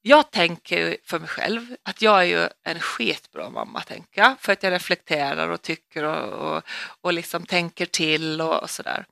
jag 0.08 0.32
tänker 0.32 0.78
ju 0.78 0.98
för 1.04 1.20
mig 1.20 1.28
själv 1.28 1.76
att 1.84 2.02
jag 2.02 2.20
är 2.20 2.24
ju 2.24 2.50
en 2.64 2.80
skitbra 2.80 3.50
mamma, 3.50 3.82
tänker 3.82 4.22
jag, 4.22 4.40
för 4.40 4.54
att 4.54 4.64
jag 4.64 4.74
reflekterar 4.74 5.50
och 5.50 5.62
tycker 5.62 6.04
och, 6.04 6.56
och, 6.56 6.64
och 7.02 7.14
liksom 7.14 7.46
tänker 7.46 7.86
till 7.86 8.42
och, 8.42 8.64
och 8.64 8.70
sådär. 8.70 9.06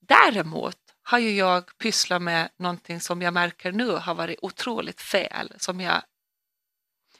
Däremot 0.00 0.78
har 1.02 1.18
ju 1.18 1.30
jag 1.30 1.78
pysslat 1.78 2.22
med 2.22 2.48
någonting 2.56 3.00
som 3.00 3.22
jag 3.22 3.34
märker 3.34 3.72
nu 3.72 3.90
har 3.90 4.14
varit 4.14 4.38
otroligt 4.42 5.00
fel, 5.00 5.52
som 5.56 5.80
jag 5.80 6.02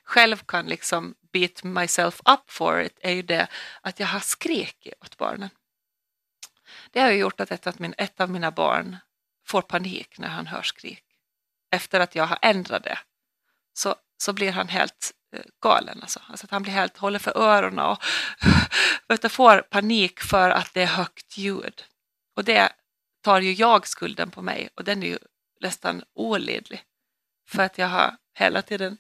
själv 0.05 0.37
kan 0.37 0.67
liksom 0.67 1.15
beat 1.33 1.65
myself 1.65 2.21
up 2.25 2.51
for 2.51 2.81
it, 2.81 2.99
är 3.01 3.13
ju 3.13 3.23
det 3.23 3.47
att 3.81 4.01
jag 4.01 4.07
har 4.07 4.21
skrikit 4.21 4.95
åt 5.01 5.17
barnen. 5.17 5.51
Det 6.91 7.01
har 7.01 7.11
ju 7.11 7.19
gjort 7.19 7.41
att 7.41 7.51
ett 7.51 7.67
att 7.67 7.79
min, 7.79 7.95
ett 7.99 8.21
av 8.21 8.31
mina 8.31 8.51
barn 8.51 8.97
får 9.47 9.63
panik 9.63 10.19
när 10.19 10.29
han 10.29 10.47
hör 10.47 10.63
skrik 10.63 11.06
efter 11.77 12.01
att 12.01 12.15
jag 12.15 12.27
har 12.27 12.39
ändrat 12.43 12.85
det 12.85 12.99
så, 13.73 13.95
så 14.19 14.33
blir 14.33 14.53
han 14.53 14.69
helt 14.69 15.13
eh, 15.37 15.43
galen. 15.63 15.99
Alltså. 16.03 16.21
Alltså 16.29 16.47
att 16.47 16.51
han 16.51 16.63
blir 16.63 16.73
helt, 16.73 16.97
håller 16.97 17.19
för 17.19 17.39
öronen 17.39 17.85
och 17.85 17.99
vet, 19.09 19.33
får 19.33 19.59
panik 19.59 20.21
för 20.21 20.51
att 20.51 20.75
det 20.75 20.83
är 20.83 20.87
högt 20.87 21.39
ljud. 21.39 21.85
Och 22.37 22.45
det 22.45 22.73
tar 23.23 23.41
ju 23.41 23.53
jag 23.53 23.87
skulden 23.87 24.31
på 24.31 24.43
mig 24.43 24.69
och 24.75 24.85
den 24.85 25.03
är 25.03 25.07
ju 25.07 25.19
nästan 25.61 26.03
olidlig. 26.15 26.83
För 27.49 27.63
att 27.63 27.79
jag 27.79 27.89
har 27.89 28.17
hela 28.35 28.63
tiden 28.63 28.99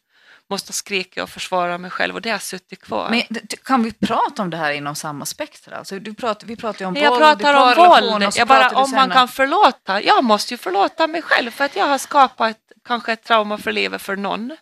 måste 0.50 0.72
skrika 0.72 1.22
och 1.22 1.30
försvara 1.30 1.78
mig 1.78 1.90
själv 1.90 2.14
och 2.14 2.22
det 2.22 2.30
har 2.30 2.38
suttit 2.38 2.80
kvar. 2.80 3.10
Men 3.10 3.22
kan 3.64 3.82
vi 3.82 3.92
prata 3.92 4.42
om 4.42 4.50
det 4.50 4.56
här 4.56 4.72
inom 4.72 4.94
samma 4.94 5.24
spektra? 5.24 5.76
Alltså, 5.76 5.98
du 5.98 6.14
pratar, 6.14 6.46
vi 6.46 6.56
pratar 6.56 6.80
ju 6.80 6.86
om 6.86 6.94
Nej, 6.94 7.02
jag 7.02 7.10
våld, 7.10 7.22
pratar 7.22 7.54
om 7.54 8.10
våld. 8.10 8.32
Jag 8.36 8.48
bara, 8.48 8.68
om 8.68 8.90
man 8.90 9.10
kan 9.10 9.28
förlåta. 9.28 10.02
Jag 10.02 10.24
måste 10.24 10.54
ju 10.54 10.58
förlåta 10.58 11.06
mig 11.06 11.22
själv 11.22 11.50
för 11.50 11.64
att 11.64 11.76
jag 11.76 11.86
har 11.86 11.98
skapat 11.98 12.58
kanske 12.84 13.12
ett 13.12 13.24
trauma 13.24 13.58
för 13.58 13.72
livet 13.72 14.02
för 14.02 14.16
någon. 14.16 14.56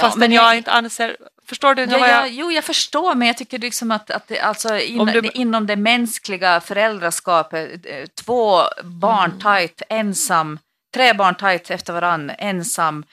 Fast 0.00 0.16
ja, 0.16 0.20
men 0.20 0.32
jag, 0.32 0.44
jag 0.44 0.56
inte 0.56 0.72
anser... 0.72 1.16
Förstår 1.46 1.74
du? 1.74 1.84
Ja, 1.84 2.08
jag... 2.08 2.30
Jo, 2.30 2.52
jag 2.52 2.64
förstår, 2.64 3.14
men 3.14 3.28
jag 3.28 3.36
tycker 3.36 3.58
liksom 3.58 3.90
att, 3.90 4.10
att 4.10 4.28
det, 4.28 4.40
alltså, 4.40 4.78
in, 4.78 5.06
du... 5.06 5.30
inom 5.34 5.66
det 5.66 5.76
mänskliga 5.76 6.60
föräldraskapet, 6.60 7.86
eh, 7.86 8.06
två 8.06 8.62
barn 8.84 9.30
mm. 9.30 9.40
tajt, 9.40 9.82
ensam, 9.88 10.58
tre 10.94 11.12
barn 11.12 11.34
tajt 11.34 11.70
efter 11.70 11.92
varann, 11.92 12.30
ensam, 12.38 13.04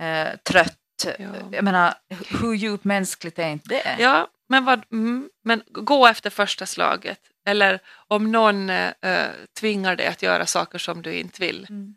eh, 0.00 0.28
trött, 0.50 0.76
Ja. 1.04 1.28
Jag 1.52 1.64
menar, 1.64 1.94
hur 2.40 2.54
djupt 2.54 2.84
mänskligt 2.84 3.38
är 3.38 3.48
inte 3.48 3.68
det? 3.68 3.96
Ja, 3.98 4.28
men, 4.48 4.64
vad, 4.64 4.92
mm, 4.92 5.30
men 5.44 5.62
gå 5.66 6.06
efter 6.06 6.30
första 6.30 6.66
slaget. 6.66 7.20
Eller 7.46 7.80
om 8.08 8.32
någon 8.32 8.70
äh, 8.70 9.30
tvingar 9.60 9.96
dig 9.96 10.06
att 10.06 10.22
göra 10.22 10.46
saker 10.46 10.78
som 10.78 11.02
du 11.02 11.14
inte 11.14 11.40
vill. 11.40 11.66
Mm. 11.70 11.94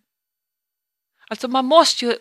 Alltså 1.29 1.47
man 1.47 1.65
måste 1.65 2.05
ju 2.05 2.17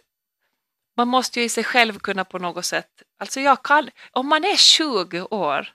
man 0.97 1.09
måste 1.09 1.41
ju 1.41 1.47
i 1.47 1.49
sig 1.49 1.65
själv 1.65 1.99
kunna 1.99 2.25
på 2.25 2.39
något 2.39 2.65
sätt, 2.65 3.03
alltså 3.21 3.41
jag 3.41 3.62
kan, 3.62 3.91
om 4.11 4.29
man 4.29 4.45
är 4.45 4.57
20 4.57 5.23
år, 5.23 5.69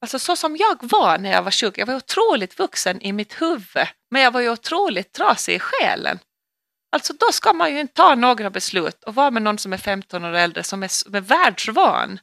alltså 0.00 0.18
så 0.18 0.36
som 0.36 0.56
jag 0.56 0.78
var 0.80 1.18
när 1.18 1.32
jag 1.32 1.42
var 1.42 1.50
20, 1.50 1.80
jag 1.80 1.86
var 1.86 1.94
otroligt 1.94 2.58
vuxen 2.58 3.02
i 3.02 3.12
mitt 3.12 3.42
huvud, 3.42 3.86
men 4.10 4.22
jag 4.22 4.30
var 4.30 4.40
ju 4.40 4.50
otroligt 4.50 5.12
trasig 5.12 5.54
i 5.54 5.58
själen. 5.58 6.18
Alltså 6.92 7.12
då 7.12 7.32
ska 7.32 7.52
man 7.52 7.72
ju 7.72 7.80
inte 7.80 7.94
ta 7.94 8.14
några 8.14 8.50
beslut 8.50 9.04
och 9.04 9.14
vara 9.14 9.30
med 9.30 9.42
någon 9.42 9.58
som 9.58 9.72
är 9.72 9.76
15 9.76 10.24
år 10.24 10.32
äldre 10.32 10.62
som 10.62 10.82
är, 10.82 10.88
som 10.88 11.14
är 11.14 11.20
världsvan. 11.20 12.20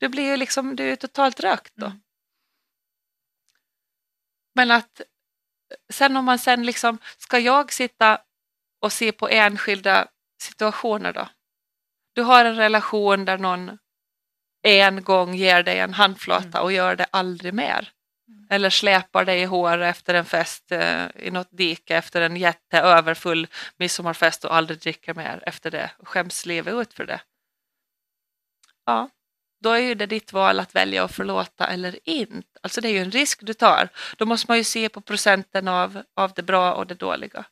Du 0.00 0.08
blir 0.08 0.24
ju 0.24 0.36
liksom, 0.36 0.76
du 0.76 0.92
är 0.92 0.96
totalt 0.96 1.40
rökt 1.40 1.72
då. 1.74 1.86
Mm. 1.86 2.00
Men 4.54 4.70
att 4.70 5.00
sen 5.92 6.16
om 6.16 6.24
man 6.24 6.38
sen 6.38 6.66
liksom, 6.66 6.98
ska 7.18 7.38
jag 7.38 7.72
sitta 7.72 8.20
och 8.80 8.92
se 8.92 9.12
på 9.12 9.28
enskilda 9.28 10.08
situationer 10.42 11.12
då? 11.12 11.28
Du 12.14 12.22
har 12.22 12.44
en 12.44 12.56
relation 12.56 13.24
där 13.24 13.38
någon 13.38 13.78
en 14.62 15.04
gång 15.04 15.34
ger 15.34 15.62
dig 15.62 15.78
en 15.78 15.94
handflata 15.94 16.58
mm. 16.58 16.62
och 16.62 16.72
gör 16.72 16.96
det 16.96 17.04
aldrig 17.04 17.54
mer. 17.54 17.92
Eller 18.50 18.70
släpar 18.70 19.24
dig 19.24 19.40
i 19.40 19.44
hår 19.44 19.78
efter 19.78 20.14
en 20.14 20.24
fest 20.24 20.72
eh, 20.72 21.06
i 21.16 21.30
något 21.30 21.48
dike 21.50 21.96
efter 21.96 22.20
en 22.20 22.36
jätteöverfull 22.36 23.46
midsommarfest 23.76 24.44
och 24.44 24.54
aldrig 24.54 24.80
dricker 24.80 25.14
mer 25.14 25.42
efter 25.46 25.70
det 25.70 25.90
och 25.98 26.08
skäms 26.08 26.46
livet 26.46 26.74
ut 26.74 26.94
för 26.94 27.06
det. 27.06 27.20
Ja, 28.86 29.10
då 29.62 29.70
är 29.70 29.78
ju 29.78 29.94
det 29.94 30.06
ditt 30.06 30.32
val 30.32 30.60
att 30.60 30.74
välja 30.74 31.04
att 31.04 31.14
förlåta 31.14 31.66
eller 31.66 31.98
inte. 32.04 32.48
Alltså 32.62 32.80
det 32.80 32.88
är 32.88 32.92
ju 32.92 32.98
en 32.98 33.10
risk 33.10 33.38
du 33.42 33.54
tar. 33.54 33.88
Då 34.16 34.26
måste 34.26 34.50
man 34.50 34.58
ju 34.58 34.64
se 34.64 34.88
på 34.88 35.00
procenten 35.00 35.68
av, 35.68 36.02
av 36.16 36.32
det 36.32 36.42
bra 36.42 36.74
och 36.74 36.86
det 36.86 36.94
dåliga. 36.94 37.44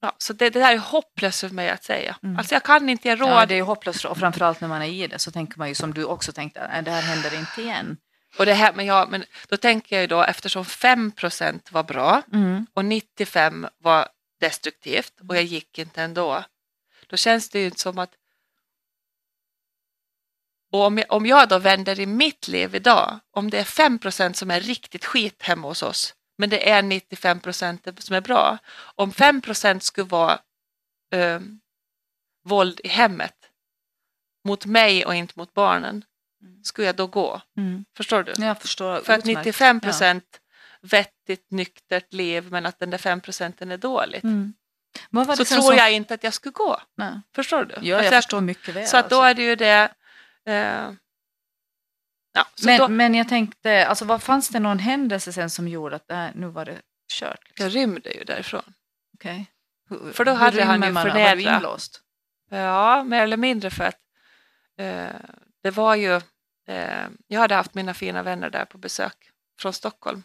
Ja, 0.00 0.14
så 0.18 0.32
det, 0.32 0.50
det 0.50 0.58
där 0.58 0.72
är 0.72 0.78
hopplöst 0.78 1.40
för 1.40 1.48
mig 1.48 1.70
att 1.70 1.84
säga. 1.84 2.16
Mm. 2.22 2.38
Alltså 2.38 2.54
jag 2.54 2.62
kan 2.62 2.88
inte 2.88 3.08
ge 3.08 3.16
råd. 3.16 3.30
Ja, 3.30 3.46
det 3.46 3.54
är 3.54 3.56
ju 3.56 3.62
hopplöst 3.62 4.04
och 4.04 4.18
framförallt 4.18 4.60
när 4.60 4.68
man 4.68 4.82
är 4.82 4.88
i 4.88 5.06
det 5.06 5.18
så 5.18 5.30
tänker 5.30 5.58
man 5.58 5.68
ju 5.68 5.74
som 5.74 5.94
du 5.94 6.04
också 6.04 6.32
tänkte, 6.32 6.82
det 6.84 6.90
här 6.90 7.02
händer 7.02 7.38
inte 7.38 7.62
igen. 7.62 7.96
Och 8.38 8.46
det 8.46 8.54
här, 8.54 8.72
men, 8.72 8.86
ja, 8.86 9.06
men 9.10 9.24
då 9.48 9.56
tänker 9.56 9.96
jag 9.96 10.00
ju 10.00 10.06
då 10.06 10.22
eftersom 10.22 10.64
5% 10.64 11.72
var 11.72 11.82
bra 11.82 12.22
mm. 12.32 12.66
och 12.74 12.84
95 12.84 13.66
var 13.78 14.08
destruktivt 14.40 15.12
och 15.28 15.36
jag 15.36 15.44
gick 15.44 15.78
inte 15.78 16.02
ändå. 16.02 16.44
Då 17.06 17.16
känns 17.16 17.48
det 17.48 17.60
ju 17.60 17.64
inte 17.64 17.80
som 17.80 17.98
att 17.98 18.10
och 20.72 20.84
om 20.86 20.98
jag, 20.98 21.12
om 21.12 21.26
jag 21.26 21.48
då 21.48 21.58
vänder 21.58 22.00
i 22.00 22.06
mitt 22.06 22.48
liv 22.48 22.74
idag, 22.74 23.20
om 23.30 23.50
det 23.50 23.58
är 23.58 23.64
5% 23.64 24.32
som 24.32 24.50
är 24.50 24.60
riktigt 24.60 25.04
skit 25.04 25.42
hemma 25.42 25.68
hos 25.68 25.82
oss, 25.82 26.14
men 26.38 26.50
det 26.50 26.70
är 26.70 26.82
95% 26.82 28.00
som 28.00 28.16
är 28.16 28.20
bra. 28.20 28.58
Om 28.94 29.12
5% 29.12 29.78
skulle 29.78 30.06
vara 30.06 30.40
eh, 31.12 31.40
våld 32.44 32.80
i 32.84 32.88
hemmet 32.88 33.34
mot 34.44 34.66
mig 34.66 35.06
och 35.06 35.14
inte 35.14 35.34
mot 35.36 35.54
barnen. 35.54 36.04
Skulle 36.62 36.86
jag 36.86 36.96
då 36.96 37.06
gå? 37.06 37.40
Mm. 37.56 37.84
Förstår 37.96 38.22
du? 38.22 38.32
Jag 38.44 38.60
förstår. 38.60 39.00
För 39.00 39.12
att 39.12 39.24
95 39.24 39.80
procent 39.80 40.24
ja. 40.32 40.88
vettigt, 40.90 41.50
nyktert 41.50 42.12
liv 42.12 42.48
men 42.50 42.66
att 42.66 42.78
den 42.78 42.90
där 42.90 42.98
5 42.98 43.20
procenten 43.20 43.70
är 43.70 43.76
dåligt. 43.76 44.24
Mm. 44.24 44.52
så 45.12 45.44
tror 45.44 45.44
som... 45.44 45.76
jag 45.76 45.92
inte 45.92 46.14
att 46.14 46.24
jag 46.24 46.34
skulle 46.34 46.52
gå. 46.52 46.80
Nej. 46.96 47.20
Förstår 47.34 47.64
du? 47.64 47.74
Ja, 47.74 47.80
jag 47.82 47.98
alltså, 47.98 48.14
förstår 48.14 48.40
mycket 48.40 48.74
väl. 48.74 48.86
Så 48.86 48.96
att 48.96 49.10
då 49.10 49.22
alltså. 49.22 49.30
är 49.30 49.34
det 49.34 49.42
ju 49.42 49.56
det 49.56 49.90
eh, 50.46 50.92
Ja, 52.32 52.46
men, 52.64 52.78
då, 52.78 52.88
men 52.88 53.14
jag 53.14 53.28
tänkte, 53.28 53.86
alltså, 53.86 54.04
vad 54.04 54.22
fanns 54.22 54.48
det 54.48 54.60
någon 54.60 54.78
händelse 54.78 55.32
sen 55.32 55.50
som 55.50 55.68
gjorde 55.68 55.96
att 55.96 56.10
äh, 56.10 56.26
nu 56.34 56.46
var 56.46 56.64
det 56.64 56.80
kört? 57.12 57.48
Liksom? 57.48 57.66
Jag 57.66 57.74
rymde 57.74 58.10
ju 58.10 58.24
därifrån. 58.24 58.62
Okay. 59.14 59.44
Hur, 59.88 60.12
För 60.12 60.24
då 60.24 60.32
hade 60.32 60.64
han 60.64 60.82
ju 60.82 60.94
förnedrat. 60.94 62.00
Ja, 62.50 63.04
mer 63.04 63.22
eller 63.22 63.36
mindre 63.36 63.70
för 63.70 63.84
att 63.84 63.98
eh, 64.78 65.20
det 65.62 65.70
var 65.70 65.94
ju, 65.94 66.20
eh, 66.68 67.08
jag 67.26 67.40
hade 67.40 67.54
haft 67.54 67.74
mina 67.74 67.94
fina 67.94 68.22
vänner 68.22 68.50
där 68.50 68.64
på 68.64 68.78
besök 68.78 69.30
från 69.60 69.72
Stockholm. 69.72 70.22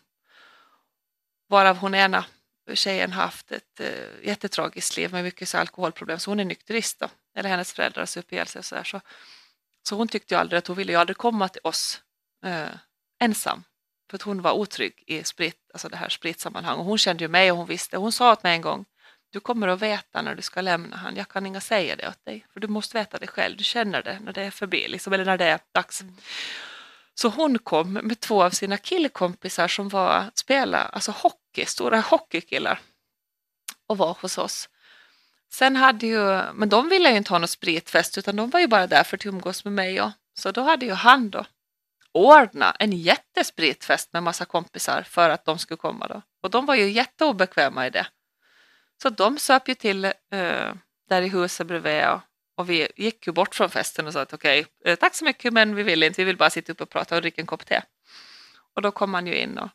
Varav 1.47 1.77
hon 1.77 1.95
ena 1.95 2.25
tjejen 2.73 3.11
haft 3.11 3.51
ett 3.51 3.79
eh, 3.79 4.27
jättetragiskt 4.27 4.97
liv 4.97 5.11
med 5.11 5.23
mycket 5.23 5.49
så 5.49 5.57
alkoholproblem, 5.57 6.19
så 6.19 6.31
hon 6.31 6.39
är 6.39 6.45
nykterist 6.45 6.99
då. 6.99 7.09
Eller 7.35 7.49
hennes 7.49 7.73
föräldrar 7.73 8.01
har 8.01 8.05
supit 8.05 8.31
ihjäl 8.31 8.47
sig 8.47 8.59
och 8.59 8.65
så, 8.65 8.75
där, 8.75 8.83
så 8.83 9.01
Så 9.83 9.95
hon 9.95 10.07
tyckte 10.07 10.33
ju 10.33 10.39
aldrig 10.39 10.57
att 10.57 10.67
hon 10.67 10.77
ville 10.77 10.91
ju 10.91 10.97
aldrig 10.97 11.17
komma 11.17 11.49
till 11.49 11.61
oss 11.63 12.01
eh, 12.45 12.69
ensam. 13.19 13.63
För 14.09 14.15
att 14.15 14.21
hon 14.21 14.41
var 14.41 14.51
otrygg 14.51 15.03
i 15.07 15.23
sprit, 15.23 15.69
alltså 15.73 15.89
det 15.89 15.97
här 15.97 16.09
spritsammanhang. 16.09 16.77
Och 16.77 16.85
hon 16.85 16.97
kände 16.97 17.23
ju 17.23 17.27
mig 17.27 17.51
och 17.51 17.57
hon 17.57 17.67
visste, 17.67 17.97
hon 17.97 18.11
sa 18.11 18.31
åt 18.31 18.43
mig 18.43 18.55
en 18.55 18.61
gång, 18.61 18.85
du 19.35 19.39
kommer 19.39 19.67
att 19.67 19.81
veta 19.81 20.21
när 20.21 20.35
du 20.35 20.41
ska 20.41 20.61
lämna 20.61 20.95
han. 20.97 21.15
Jag 21.15 21.27
kan 21.27 21.45
inga 21.45 21.61
säga 21.61 21.95
det 21.95 22.07
åt 22.07 22.25
dig, 22.25 22.45
för 22.53 22.59
du 22.59 22.67
måste 22.67 22.97
veta 22.97 23.17
det 23.17 23.27
själv. 23.27 23.57
Du 23.57 23.63
känner 23.63 24.03
det 24.03 24.19
när 24.19 24.33
det 24.33 24.41
är 24.41 24.51
förbi, 24.51 24.87
liksom, 24.87 25.13
eller 25.13 25.25
när 25.25 25.37
det 25.37 25.45
är 25.45 25.59
dags. 25.71 26.01
Mm. 26.01 26.15
Så 27.15 27.27
hon 27.27 27.59
kom 27.59 27.93
med 27.93 28.19
två 28.19 28.43
av 28.43 28.49
sina 28.49 28.77
killkompisar 28.77 29.67
som 29.67 29.89
var 29.89 30.31
spela, 30.35 30.77
alltså 30.77 31.11
hockey, 31.11 31.65
stora 31.65 31.99
hockeykillar 31.99 32.79
och 33.87 33.97
var 33.97 34.17
hos 34.21 34.37
oss. 34.37 34.69
Sen 35.51 35.75
hade 35.75 36.07
ju, 36.07 36.41
men 36.53 36.69
de 36.69 36.89
ville 36.89 37.09
ju 37.09 37.17
inte 37.17 37.33
ha 37.33 37.39
någon 37.39 37.47
spritfest 37.47 38.17
utan 38.17 38.35
de 38.35 38.49
var 38.49 38.59
ju 38.59 38.67
bara 38.67 38.87
där 38.87 39.03
för 39.03 39.17
att 39.17 39.25
umgås 39.25 39.65
med 39.65 39.73
mig. 39.73 40.01
Och, 40.01 40.11
så 40.39 40.51
då 40.51 40.61
hade 40.61 40.85
ju 40.85 40.91
han 40.91 41.29
då 41.29 41.45
ordnat 42.11 42.75
en 42.79 42.91
jättespritfest 42.91 44.13
med 44.13 44.23
massa 44.23 44.45
kompisar 44.45 45.01
för 45.01 45.29
att 45.29 45.45
de 45.45 45.59
skulle 45.59 45.77
komma 45.77 46.07
då. 46.07 46.21
Och 46.43 46.49
de 46.49 46.65
var 46.65 46.75
ju 46.75 46.89
jätteobekväma 46.89 47.87
i 47.87 47.89
det. 47.89 48.07
Så 49.01 49.09
de 49.09 49.39
söp 49.39 49.67
ju 49.69 49.75
till 49.75 50.05
eh, 50.05 50.73
där 51.09 51.21
i 51.21 51.27
huset 51.27 51.67
bredvid 51.67 52.07
och, 52.07 52.19
och, 52.57 52.69
vi 52.69 52.87
gick 52.95 53.27
ju 53.27 53.33
bort 53.33 53.55
från 53.55 53.69
festen 53.69 54.07
och 54.07 54.13
sa 54.13 54.21
att 54.21 54.33
okej, 54.33 54.65
okay, 54.79 54.95
tack 54.95 55.15
så 55.15 55.25
mycket 55.25 55.53
men 55.53 55.75
vi 55.75 55.83
vill 55.83 56.03
inte, 56.03 56.21
vi 56.21 56.25
vill 56.25 56.37
bara 56.37 56.49
sitta 56.49 56.71
uppe 56.71 56.83
och 56.83 56.89
prata 56.89 57.15
och 57.15 57.21
dricka 57.21 57.41
en 57.41 57.47
kopp 57.47 57.65
te. 57.65 57.81
Och 58.75 58.81
då 58.81 58.91
kom 58.91 59.13
han 59.13 59.27
ju 59.27 59.35
in 59.35 59.57
och, 59.57 59.69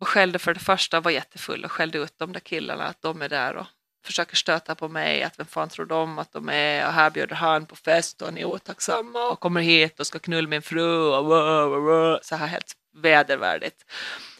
och 0.00 0.08
skällde 0.08 0.38
för 0.38 0.54
det 0.54 0.60
första, 0.60 1.00
var 1.00 1.10
jättefull 1.10 1.64
och 1.64 1.72
skällde 1.72 1.98
ut 1.98 2.18
de 2.18 2.32
där 2.32 2.40
killarna 2.40 2.84
att 2.84 3.02
de 3.02 3.22
är 3.22 3.28
där 3.28 3.56
och 3.56 3.66
försöker 4.04 4.36
stöta 4.36 4.74
på 4.74 4.88
mig 4.88 5.22
att 5.22 5.38
vem 5.38 5.46
fan 5.46 5.68
tror 5.68 5.86
de 5.86 6.18
att 6.18 6.32
de 6.32 6.48
är 6.48 6.86
och 6.86 6.92
här 6.92 7.10
bjuder 7.10 7.36
han 7.36 7.66
på 7.66 7.76
fest 7.76 8.22
och 8.22 8.34
ni 8.34 8.40
är 8.40 8.44
otacksamma 8.44 9.28
och 9.28 9.40
kommer 9.40 9.60
hit 9.60 10.00
och 10.00 10.06
ska 10.06 10.18
knulla 10.18 10.48
min 10.48 10.62
fru 10.62 11.08
och 11.08 11.24
wow, 11.24 11.70
wow, 11.70 11.82
wow. 11.82 12.18
så 12.22 12.36
här 12.36 12.46
helt 12.46 12.72
vedervärdigt. 12.92 13.84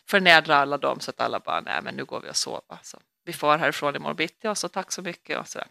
Förnedra 0.09 0.57
alla 0.57 0.79
dem 0.79 1.01
så 1.01 1.11
att 1.11 1.21
alla 1.21 1.41
bara 1.41 1.61
nej 1.61 1.81
men 1.83 1.95
nu 1.95 2.05
går 2.05 2.21
vi 2.21 2.31
och 2.31 2.37
sover. 2.37 2.79
Så 2.83 2.99
vi 3.25 3.33
får 3.33 3.59
härifrån 3.59 3.97
imorgon 3.97 4.17
bitti 4.17 4.49
och 4.49 4.59
så 4.59 4.69
tack 4.69 4.93
så 4.93 5.03
mycket 5.03 5.39
och 5.39 5.49
sådär. 5.49 5.69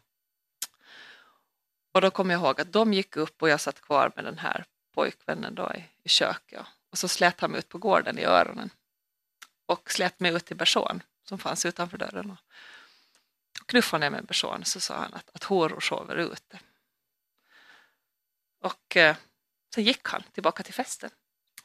Och 1.92 2.02
då 2.02 2.12
kommer 2.12 2.34
jag 2.34 2.42
ihåg 2.42 2.62
att 2.62 2.74
de 2.74 2.94
gick 2.94 3.18
upp 3.18 3.42
och 3.42 3.50
jag 3.50 3.62
satt 3.62 3.82
kvar 3.82 4.12
med 4.16 4.26
den 4.26 4.38
här 4.38 4.66
pojkvännen 4.94 5.56
då 5.56 5.72
i, 5.76 5.84
i 6.04 6.10
köket 6.10 6.66
och 6.90 6.98
så 6.98 7.08
slet 7.08 7.40
han 7.40 7.52
mig 7.52 7.60
ut 7.60 7.70
på 7.70 7.78
gården 7.78 8.20
i 8.20 8.24
öronen 8.24 8.70
och 9.66 9.92
slet 9.92 10.20
mig 10.20 10.34
ut 10.34 10.46
till 10.46 10.58
Bersån 10.58 11.04
som 11.24 11.40
fanns 11.40 11.66
utanför 11.66 11.98
dörren. 11.98 12.32
Och 12.32 12.38
knuffade 13.66 14.00
ner 14.00 14.10
med 14.10 14.20
en 14.20 14.28
person 14.28 14.66
så 14.66 14.80
sa 14.80 14.96
han 14.96 15.14
att, 15.14 15.30
att 15.34 15.44
horor 15.44 15.80
sover 15.80 16.16
ute. 16.16 16.60
Och 18.62 18.98
eh, 18.98 19.16
sen 19.76 19.84
gick 19.84 20.08
han 20.08 20.24
tillbaka 20.32 20.64
till 20.64 20.74
festen. 20.74 21.10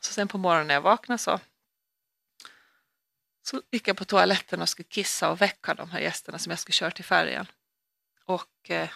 Så 0.01 0.13
sen 0.13 0.29
på 0.29 0.39
morgonen 0.39 0.67
när 0.67 0.75
jag 0.75 0.81
vaknade 0.81 1.19
så, 1.19 1.41
så 3.49 3.63
gick 3.71 3.89
jag 3.89 3.97
på 3.97 4.05
toaletten 4.05 4.63
och 4.63 4.69
skulle 4.69 4.89
kissa 4.89 5.31
och 5.31 5.41
väcka 5.41 5.75
de 5.75 5.91
här 5.91 6.01
gästerna 6.01 6.39
som 6.39 6.51
jag 6.51 6.59
skulle 6.59 6.73
köra 6.73 6.91
till 6.91 7.05
färjan. 7.05 7.47
Och 8.25 8.71
eh, 8.71 8.89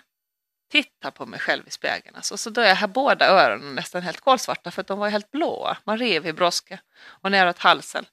titta 0.70 1.10
på 1.10 1.26
mig 1.26 1.40
själv 1.40 1.68
i 1.68 1.70
spegeln. 1.70 2.16
Alltså, 2.16 2.36
så 2.36 2.50
då 2.50 2.60
är 2.60 2.68
jag 2.68 2.74
här 2.74 2.86
båda 2.86 3.26
öronen 3.26 3.74
nästan 3.74 4.02
helt 4.02 4.20
kolsvarta 4.20 4.70
för 4.70 4.80
att 4.80 4.86
de 4.86 4.98
var 4.98 5.08
helt 5.08 5.30
blåa. 5.30 5.78
Man 5.84 5.98
rev 5.98 6.26
i 6.26 6.32
bråske 6.32 6.80
och 7.04 7.30
neråt 7.30 7.58
halsen. 7.58 8.06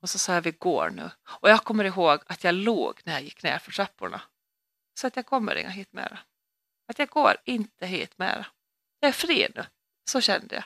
Och 0.00 0.10
så 0.10 0.18
sa 0.18 0.34
jag, 0.34 0.42
vi 0.42 0.50
går 0.50 0.90
nu. 0.90 1.10
Och 1.24 1.50
jag 1.50 1.64
kommer 1.64 1.84
ihåg 1.84 2.20
att 2.26 2.44
jag 2.44 2.54
låg 2.54 3.00
när 3.04 3.12
jag 3.12 3.22
gick 3.22 3.42
ner 3.42 3.58
för 3.58 3.72
trapporna. 3.72 4.22
Så 5.00 5.06
att 5.06 5.16
jag 5.16 5.26
kommer 5.26 5.54
inga 5.54 5.68
hit 5.68 5.92
mera. 5.92 6.18
Att 6.88 6.98
jag 6.98 7.08
går 7.08 7.36
inte 7.44 7.86
hit 7.86 8.18
mera. 8.18 8.46
Jag 9.00 9.08
är 9.08 9.12
fri 9.12 9.48
nu. 9.54 9.64
Så 10.04 10.20
kände 10.20 10.54
jag. 10.54 10.64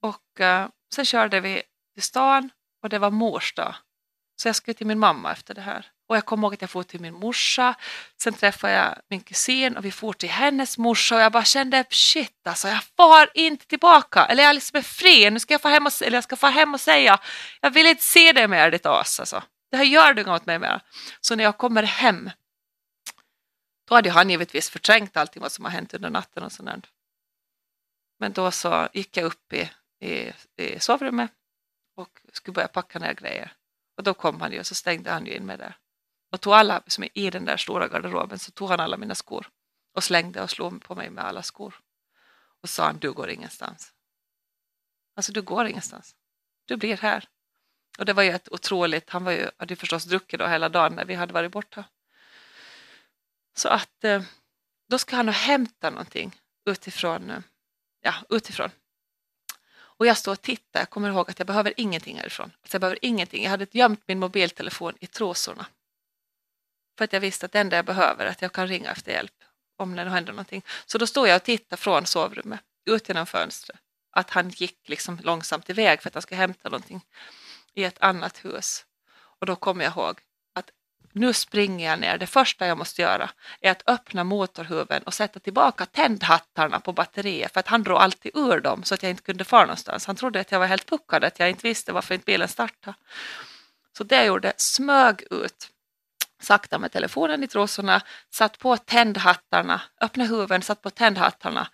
Och 0.00 0.40
eh, 0.40 0.68
sen 0.94 1.04
körde 1.04 1.40
vi 1.40 1.62
till 1.94 2.02
stan 2.02 2.50
och 2.82 2.88
det 2.88 2.98
var 2.98 3.10
mors 3.10 3.54
dag. 3.54 3.74
Så 4.40 4.48
jag 4.48 4.56
skulle 4.56 4.74
till 4.74 4.86
min 4.86 4.98
mamma 4.98 5.32
efter 5.32 5.54
det 5.54 5.60
här. 5.60 5.86
Och 6.08 6.16
jag 6.16 6.24
kommer 6.24 6.46
ihåg 6.46 6.54
att 6.54 6.60
jag 6.60 6.70
for 6.70 6.82
till 6.82 7.00
min 7.00 7.14
morsa, 7.14 7.74
sen 8.16 8.34
träffade 8.34 8.72
jag 8.72 8.94
min 9.08 9.20
kusin 9.20 9.76
och 9.76 9.84
vi 9.84 9.92
for 9.92 10.12
till 10.12 10.28
hennes 10.30 10.78
morsa 10.78 11.14
och 11.14 11.20
jag 11.20 11.32
bara 11.32 11.44
kände 11.44 11.84
shit 11.90 12.46
alltså, 12.46 12.68
jag 12.68 12.84
far 12.96 13.30
inte 13.34 13.66
tillbaka. 13.66 14.24
Eller 14.26 14.42
jag 14.42 14.54
liksom 14.54 14.78
är 14.78 14.82
fri, 14.82 15.30
nu 15.30 15.40
ska 15.40 15.54
jag 15.54 15.60
få 15.60 15.68
hem 15.68 15.86
och, 15.86 16.02
eller 16.02 16.16
jag 16.16 16.24
ska 16.24 16.36
få 16.36 16.46
hem 16.46 16.74
och 16.74 16.80
säga 16.80 17.18
jag 17.60 17.70
vill 17.70 17.86
inte 17.86 18.02
se 18.02 18.32
dig 18.32 18.48
mer 18.48 18.70
ditt 18.70 18.86
as 18.86 19.20
alltså. 19.20 19.42
Det 19.70 19.76
här 19.76 19.84
gör 19.84 20.14
du 20.14 20.30
åt 20.30 20.46
mig 20.46 20.58
mer. 20.58 20.80
Så 21.20 21.36
när 21.36 21.44
jag 21.44 21.58
kommer 21.58 21.82
hem 21.82 22.30
då 23.88 23.94
hade 23.94 24.10
han 24.10 24.30
givetvis 24.30 24.70
förträngt 24.70 25.16
allting 25.16 25.42
vad 25.42 25.52
som 25.52 25.64
har 25.64 25.72
hänt 25.72 25.94
under 25.94 26.10
natten 26.10 26.42
och 26.42 26.52
sådär. 26.52 26.80
Men 28.18 28.32
då 28.32 28.50
så 28.50 28.88
gick 28.92 29.16
jag 29.16 29.24
upp 29.24 29.52
i, 29.52 29.70
i, 30.06 30.32
i 30.56 30.80
sovrummet 30.80 31.30
och 31.96 32.20
skulle 32.32 32.54
börja 32.54 32.68
packa 32.68 32.98
ner 32.98 33.12
grejer. 33.12 33.52
Och 34.00 34.04
då 34.04 34.14
kom 34.14 34.40
han 34.40 34.52
ju 34.52 34.60
och 34.60 34.66
så 34.66 34.74
stängde 34.74 35.10
han 35.10 35.26
ju 35.26 35.32
in 35.36 35.46
mig 35.46 35.58
där 35.58 35.76
och 36.32 36.40
tog 36.40 36.52
alla, 36.52 36.82
som 36.86 37.04
är 37.04 37.10
i 37.14 37.30
den 37.30 37.44
där 37.44 37.56
stora 37.56 37.88
garderoben, 37.88 38.38
så 38.38 38.50
tog 38.50 38.68
han 38.68 38.80
alla 38.80 38.96
mina 38.96 39.14
skor 39.14 39.50
och 39.94 40.04
slängde 40.04 40.42
och 40.42 40.50
slog 40.50 40.82
på 40.82 40.94
mig 40.94 41.10
med 41.10 41.24
alla 41.24 41.42
skor. 41.42 41.80
Och 42.62 42.68
sa 42.68 42.86
han, 42.86 42.98
du 42.98 43.12
går 43.12 43.30
ingenstans. 43.30 43.92
Alltså 45.16 45.32
du 45.32 45.42
går 45.42 45.66
ingenstans. 45.66 46.16
Du 46.64 46.76
blir 46.76 46.96
här. 46.96 47.28
Och 47.98 48.04
det 48.04 48.12
var 48.12 48.22
ju 48.22 48.30
ett 48.30 48.48
otroligt, 48.52 49.10
han 49.10 49.24
var 49.24 49.32
ju, 49.32 49.50
hade 49.56 49.72
ju 49.72 49.76
förstås 49.76 50.04
druckit 50.04 50.38
då 50.38 50.46
hela 50.46 50.68
dagen 50.68 50.94
när 50.94 51.04
vi 51.04 51.14
hade 51.14 51.32
varit 51.32 51.52
borta. 51.52 51.84
Så 53.54 53.68
att 53.68 54.04
eh, 54.04 54.22
då 54.88 54.98
ska 54.98 55.16
han 55.16 55.28
ha 55.28 55.34
hämta 55.34 55.90
någonting 55.90 56.40
utifrån, 56.64 57.30
eh, 57.30 57.42
ja, 58.00 58.14
utifrån. 58.28 58.70
Och 60.00 60.06
jag 60.06 60.16
står 60.16 60.32
och 60.32 60.42
tittar, 60.42 60.80
jag 60.80 60.90
kommer 60.90 61.08
ihåg 61.08 61.30
att 61.30 61.38
jag 61.38 61.46
behöver 61.46 61.74
ingenting 61.76 62.16
härifrån. 62.16 62.52
Alltså 62.60 62.74
jag 62.74 62.80
behöver 62.80 62.98
ingenting. 63.02 63.42
Jag 63.42 63.50
hade 63.50 63.66
gömt 63.70 64.02
min 64.06 64.18
mobiltelefon 64.18 64.94
i 65.00 65.06
trosorna. 65.06 65.66
För 66.98 67.04
att 67.04 67.12
jag 67.12 67.20
visste 67.20 67.46
att 67.46 67.52
det 67.52 67.60
enda 67.60 67.76
jag 67.76 67.84
behöver 67.84 68.26
är 68.26 68.30
att 68.30 68.42
jag 68.42 68.52
kan 68.52 68.68
ringa 68.68 68.90
efter 68.90 69.12
hjälp 69.12 69.32
om 69.76 69.96
det 69.96 70.10
händer 70.10 70.32
någonting. 70.32 70.62
Så 70.86 70.98
då 70.98 71.06
står 71.06 71.28
jag 71.28 71.36
och 71.36 71.42
tittar 71.42 71.76
från 71.76 72.06
sovrummet 72.06 72.60
ut 72.84 73.08
genom 73.08 73.26
fönstret. 73.26 73.80
Att 74.10 74.30
han 74.30 74.48
gick 74.50 74.88
liksom 74.88 75.18
långsamt 75.22 75.70
iväg 75.70 76.02
för 76.02 76.08
att 76.08 76.14
han 76.14 76.22
ska 76.22 76.34
hämta 76.34 76.68
någonting 76.68 77.04
i 77.74 77.84
ett 77.84 78.02
annat 78.02 78.44
hus. 78.44 78.84
Och 79.10 79.46
då 79.46 79.56
kommer 79.56 79.84
jag 79.84 79.92
ihåg 79.92 80.20
nu 81.12 81.32
springer 81.32 81.90
jag 81.90 82.00
ner. 82.00 82.18
Det 82.18 82.26
första 82.26 82.66
jag 82.66 82.78
måste 82.78 83.02
göra 83.02 83.30
är 83.60 83.70
att 83.70 83.82
öppna 83.86 84.24
motorhuven 84.24 85.02
och 85.02 85.14
sätta 85.14 85.40
tillbaka 85.40 85.86
tändhattarna 85.86 86.80
på 86.80 86.92
batteriet 86.92 87.52
för 87.52 87.60
att 87.60 87.68
han 87.68 87.82
drog 87.82 87.98
alltid 87.98 88.32
ur 88.34 88.60
dem 88.60 88.84
så 88.84 88.94
att 88.94 89.02
jag 89.02 89.10
inte 89.10 89.22
kunde 89.22 89.44
fara 89.44 89.62
någonstans. 89.62 90.06
Han 90.06 90.16
trodde 90.16 90.40
att 90.40 90.52
jag 90.52 90.58
var 90.58 90.66
helt 90.66 90.86
puckad, 90.86 91.24
att 91.24 91.38
jag 91.38 91.50
inte 91.50 91.68
visste 91.68 91.92
varför 91.92 92.14
inte 92.14 92.24
bilen 92.24 92.48
startade. 92.48 92.96
Så 93.98 94.04
det 94.04 94.16
jag 94.16 94.26
gjorde, 94.26 94.52
smög 94.56 95.22
ut 95.30 95.70
sakta 96.40 96.78
med 96.78 96.92
telefonen 96.92 97.42
i 97.44 97.48
trosorna, 97.48 98.02
satt 98.30 98.58
på 98.58 98.76
tändhattarna, 98.76 99.82
öppnade 100.00 100.30
huven, 100.30 100.62
satt 100.62 100.82
på 100.82 100.90
tändhattarna 100.90 101.68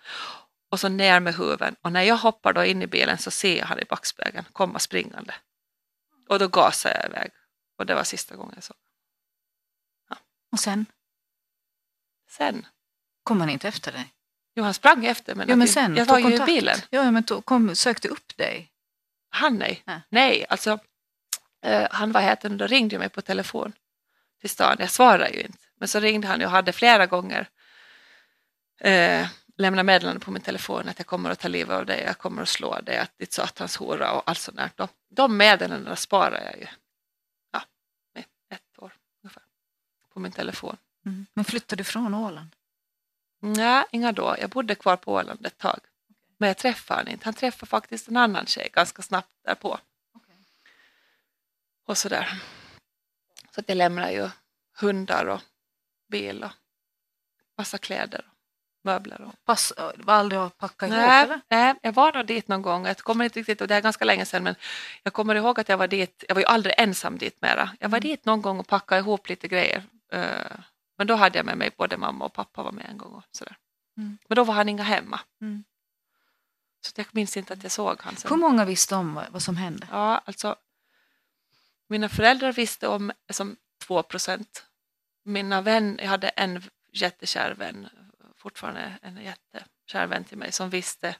och 0.71 0.79
så 0.79 0.89
ner 0.89 1.19
med 1.19 1.35
huven. 1.35 1.75
Och 1.81 1.91
när 1.91 2.01
jag 2.01 2.17
hoppar 2.17 2.53
då 2.53 2.65
in 2.65 2.81
i 2.81 2.87
bilen 2.87 3.17
så 3.17 3.31
ser 3.31 3.57
jag 3.57 3.65
han 3.65 3.79
i 3.79 3.85
backspegeln 3.85 4.45
komma 4.53 4.79
springande. 4.79 5.33
Och 6.29 6.39
då 6.39 6.47
gasar 6.47 6.89
jag 6.89 7.05
iväg. 7.05 7.31
Och 7.77 7.85
det 7.85 7.95
var 7.95 8.03
sista 8.03 8.35
gången 8.35 8.53
jag 8.55 8.63
såg. 8.63 8.86
Och 10.57 10.61
sen? 10.61 10.85
Sen? 12.29 12.65
Kom 13.23 13.39
han 13.39 13.49
inte 13.49 13.67
efter 13.67 13.91
dig? 13.91 14.13
Jo, 14.55 14.63
han 14.63 14.73
sprang 14.73 15.05
efter 15.05 15.35
men, 15.35 15.49
ja, 15.49 15.55
men 15.55 15.67
sen, 15.67 15.95
jag 15.95 16.05
var 16.05 16.19
ju 16.19 16.35
i 16.35 16.39
bilen. 16.39 16.77
Ja, 16.89 17.11
men 17.11 17.23
tog, 17.23 17.45
kom, 17.45 17.75
sökte 17.75 18.07
upp 18.07 18.37
dig? 18.37 18.71
Han 19.29 19.57
nej. 19.57 19.83
Nej, 19.85 20.01
nej 20.09 20.45
alltså 20.49 20.79
eh, 21.63 21.87
han 21.91 22.11
var 22.11 22.21
här 22.21 22.61
och 22.61 22.69
ringde 22.69 22.99
mig 22.99 23.09
på 23.09 23.21
telefon 23.21 23.73
till 24.41 24.49
stan. 24.49 24.75
Jag 24.79 24.89
svarade 24.89 25.29
ju 25.29 25.41
inte. 25.41 25.63
Men 25.75 25.87
så 25.87 25.99
ringde 25.99 26.27
han 26.27 26.41
och 26.41 26.49
hade 26.49 26.71
flera 26.71 27.05
gånger 27.05 27.49
eh, 28.79 29.27
lämnat 29.57 29.85
meddelande 29.85 30.19
på 30.19 30.31
min 30.31 30.41
telefon 30.41 30.89
att 30.89 30.99
jag 30.99 31.07
kommer 31.07 31.29
att 31.29 31.39
ta 31.39 31.47
livet 31.47 31.75
av 31.75 31.85
dig, 31.85 32.03
jag 32.05 32.17
kommer 32.17 32.41
att 32.41 32.49
slå 32.49 32.79
dig, 32.79 32.97
att 32.97 33.17
ditt 33.17 33.33
satans 33.33 33.77
hora 33.77 34.11
och 34.11 34.23
allt 34.25 34.39
sånt 34.39 34.57
där. 34.57 34.69
De, 34.75 34.87
de 35.09 35.37
meddelandena 35.37 35.95
sparar 35.95 36.43
jag 36.43 36.57
ju 36.57 36.67
ja, 37.51 37.63
ett 38.49 38.79
år 38.79 38.93
ungefär 39.23 39.43
på 40.17 40.21
min 40.21 40.31
telefon. 40.31 40.77
Mm. 41.05 41.25
Men 41.33 41.45
flyttade 41.45 41.79
du 41.79 41.83
från 41.83 42.13
Åland? 42.13 42.49
Nej, 43.39 43.85
inga 43.91 44.11
då. 44.11 44.35
Jag 44.39 44.49
bodde 44.49 44.75
kvar 44.75 44.95
på 44.97 45.13
Åland 45.13 45.45
ett 45.45 45.57
tag. 45.57 45.79
Men 46.37 46.47
jag 46.47 46.57
träffade 46.57 46.99
honom 46.99 47.13
inte. 47.13 47.25
Han 47.25 47.33
träffade 47.33 47.69
faktiskt 47.69 48.07
en 48.07 48.17
annan 48.17 48.45
tjej 48.45 48.69
ganska 48.73 49.01
snabbt 49.01 49.31
därpå. 49.45 49.79
Okay. 50.13 50.35
Och 51.85 51.97
sådär. 51.97 52.41
Så 53.51 53.59
att 53.59 53.69
jag 53.69 53.75
lämnar 53.75 54.09
ju 54.11 54.29
hundar 54.79 55.25
och 55.25 55.41
bil 56.07 56.43
och 56.43 56.51
massa 57.57 57.77
kläder 57.77 58.25
och 58.27 58.35
möbler. 58.81 59.21
Och... 59.21 59.45
Pass, 59.45 59.73
var 59.95 60.13
aldrig 60.13 60.41
att 60.41 60.57
packa 60.57 60.87
ihop? 60.87 60.97
Nej, 60.97 61.23
eller? 61.23 61.41
nej, 61.49 61.75
jag 61.81 61.93
var 61.93 62.13
nog 62.13 62.25
dit 62.25 62.47
någon 62.47 62.61
gång. 62.61 62.85
Jag 62.85 62.97
kommer 62.97 63.25
inte 63.25 63.39
riktigt, 63.39 63.61
och 63.61 63.67
det 63.67 63.75
är 63.75 63.81
ganska 63.81 64.05
länge 64.05 64.25
sedan, 64.25 64.43
men 64.43 64.55
jag 65.03 65.13
kommer 65.13 65.35
ihåg 65.35 65.59
att 65.59 65.69
jag 65.69 65.77
var 65.77 65.87
dit. 65.87 66.23
Jag 66.27 66.35
var 66.35 66.41
ju 66.41 66.47
aldrig 66.47 66.75
ensam 66.77 67.17
dit 67.17 67.41
mera. 67.41 67.69
Jag 67.79 67.89
var 67.89 67.97
mm. 67.97 68.09
dit 68.09 68.25
någon 68.25 68.41
gång 68.41 68.59
och 68.59 68.67
packade 68.67 68.99
ihop 68.99 69.29
lite 69.29 69.47
grejer. 69.47 69.83
Eh, 70.11 70.59
men 70.97 71.07
då 71.07 71.15
hade 71.15 71.39
jag 71.39 71.45
med 71.45 71.57
mig 71.57 71.71
både 71.77 71.97
mamma 71.97 72.25
och 72.25 72.33
pappa 72.33 72.63
var 72.63 72.71
med 72.71 72.85
en 72.89 72.97
gång. 72.97 73.13
Och 73.13 73.23
sådär. 73.31 73.57
Mm. 73.97 74.17
Men 74.27 74.35
då 74.35 74.43
var 74.43 74.53
han 74.53 74.69
inga 74.69 74.83
hemma. 74.83 75.19
Mm. 75.41 75.63
Så 76.81 76.93
jag 76.95 77.07
minns 77.11 77.37
inte 77.37 77.53
att 77.53 77.63
jag 77.63 77.71
såg 77.71 78.01
honom. 78.01 78.21
Hur 78.29 78.37
många 78.37 78.65
visste 78.65 78.95
om 78.95 79.21
vad 79.29 79.41
som 79.41 79.57
hände? 79.57 79.87
Ja, 79.91 80.21
alltså 80.25 80.55
mina 81.87 82.09
föräldrar 82.09 82.53
visste 82.53 82.87
om 82.87 83.11
som 83.29 83.57
2 83.85 84.03
procent. 84.03 84.63
mina 85.23 85.61
vänner, 85.61 86.03
jag 86.03 86.09
hade 86.09 86.29
en 86.29 86.63
jättekär 86.91 87.55
vän, 87.55 87.89
fortfarande 88.35 88.99
en 89.01 89.17
jättekär 89.17 90.07
vän 90.07 90.23
till 90.23 90.37
mig 90.37 90.51
som 90.51 90.69
visste 90.69 91.15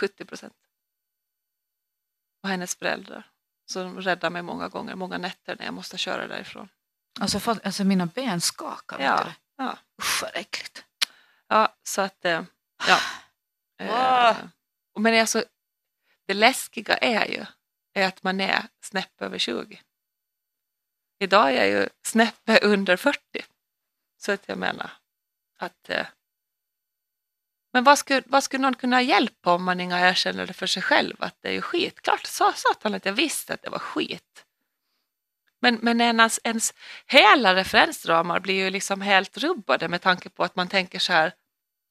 70 0.00 0.24
procent. 0.24 0.56
Och 2.42 2.48
hennes 2.48 2.76
föräldrar. 2.76 3.30
som 3.66 4.00
räddade 4.00 4.32
mig 4.32 4.42
många 4.42 4.68
gånger, 4.68 4.94
många 4.94 5.18
nätter 5.18 5.56
när 5.56 5.64
jag 5.64 5.74
måste 5.74 5.98
köra 5.98 6.26
därifrån. 6.26 6.68
Alltså, 7.20 7.40
för, 7.40 7.60
alltså 7.64 7.84
mina 7.84 8.06
ben 8.06 8.40
skakar. 8.40 9.00
Ja, 9.00 9.32
ja. 9.56 9.78
Usch 10.02 10.22
vad 10.22 10.30
äckligt. 10.34 10.84
Ja, 11.48 11.74
så 11.82 12.00
att, 12.00 12.24
eh, 12.24 12.44
ja. 12.88 12.98
Eh, 13.78 14.36
och 14.94 15.00
Men 15.00 15.20
alltså, 15.20 15.44
det 16.26 16.34
läskiga 16.34 16.96
är 16.96 17.26
ju 17.26 17.46
är 17.94 18.08
att 18.08 18.22
man 18.22 18.40
är 18.40 18.66
snäpp 18.80 19.22
över 19.22 19.38
20. 19.38 19.80
Idag 21.18 21.50
är 21.52 21.64
jag 21.64 21.68
ju 21.68 21.88
snäppe 22.06 22.58
under 22.62 22.96
40. 22.96 23.20
Så 24.22 24.32
att 24.32 24.48
jag 24.48 24.58
menar 24.58 24.90
att... 25.58 25.90
Eh, 25.90 26.06
men 27.72 27.84
vad 27.84 27.98
skulle, 27.98 28.22
vad 28.26 28.44
skulle 28.44 28.62
någon 28.62 28.74
kunna 28.74 29.02
hjälpa 29.02 29.54
om 29.54 29.64
man 29.64 29.80
inga 29.80 30.08
erkänner 30.08 30.46
det 30.46 30.52
för 30.52 30.66
sig 30.66 30.82
själv 30.82 31.16
att 31.18 31.36
det 31.40 31.48
är 31.48 31.52
ju 31.52 31.62
skit? 31.62 32.00
Klart 32.00 32.26
sa 32.26 32.52
satan 32.52 32.94
att 32.94 33.06
jag 33.06 33.12
visste 33.12 33.54
att 33.54 33.62
det 33.62 33.70
var 33.70 33.78
skit. 33.78 34.44
Men, 35.64 35.78
men 35.82 36.00
ens, 36.00 36.40
ens 36.44 36.74
hela 37.06 37.54
referensramar 37.54 38.40
blir 38.40 38.54
ju 38.54 38.70
liksom 38.70 39.00
helt 39.00 39.38
rubbade 39.38 39.88
med 39.88 40.02
tanke 40.02 40.28
på 40.28 40.44
att 40.44 40.56
man 40.56 40.68
tänker 40.68 40.98
så 40.98 41.12
här. 41.12 41.32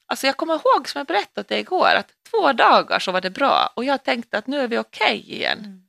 Alltså 0.08 0.28
jag 0.28 0.38
kommer 0.38 0.54
ihåg 0.54 0.90
som 0.90 1.00
jag 1.00 1.08
berättade 1.08 1.46
det 1.48 1.60
igår 1.60 1.96
att 1.96 2.12
två 2.30 2.54
dagar 2.54 3.00
så 3.00 3.12
var 3.12 3.22
det 3.22 3.30
bra 3.30 3.74
och 3.76 3.86
jag 3.86 4.04
tänkte 4.04 4.38
att 4.38 4.48
nu 4.48 4.60
är 4.60 4.68
vi 4.68 4.78
okej 4.78 5.32
igen. 5.32 5.60
Mm. 5.60 5.82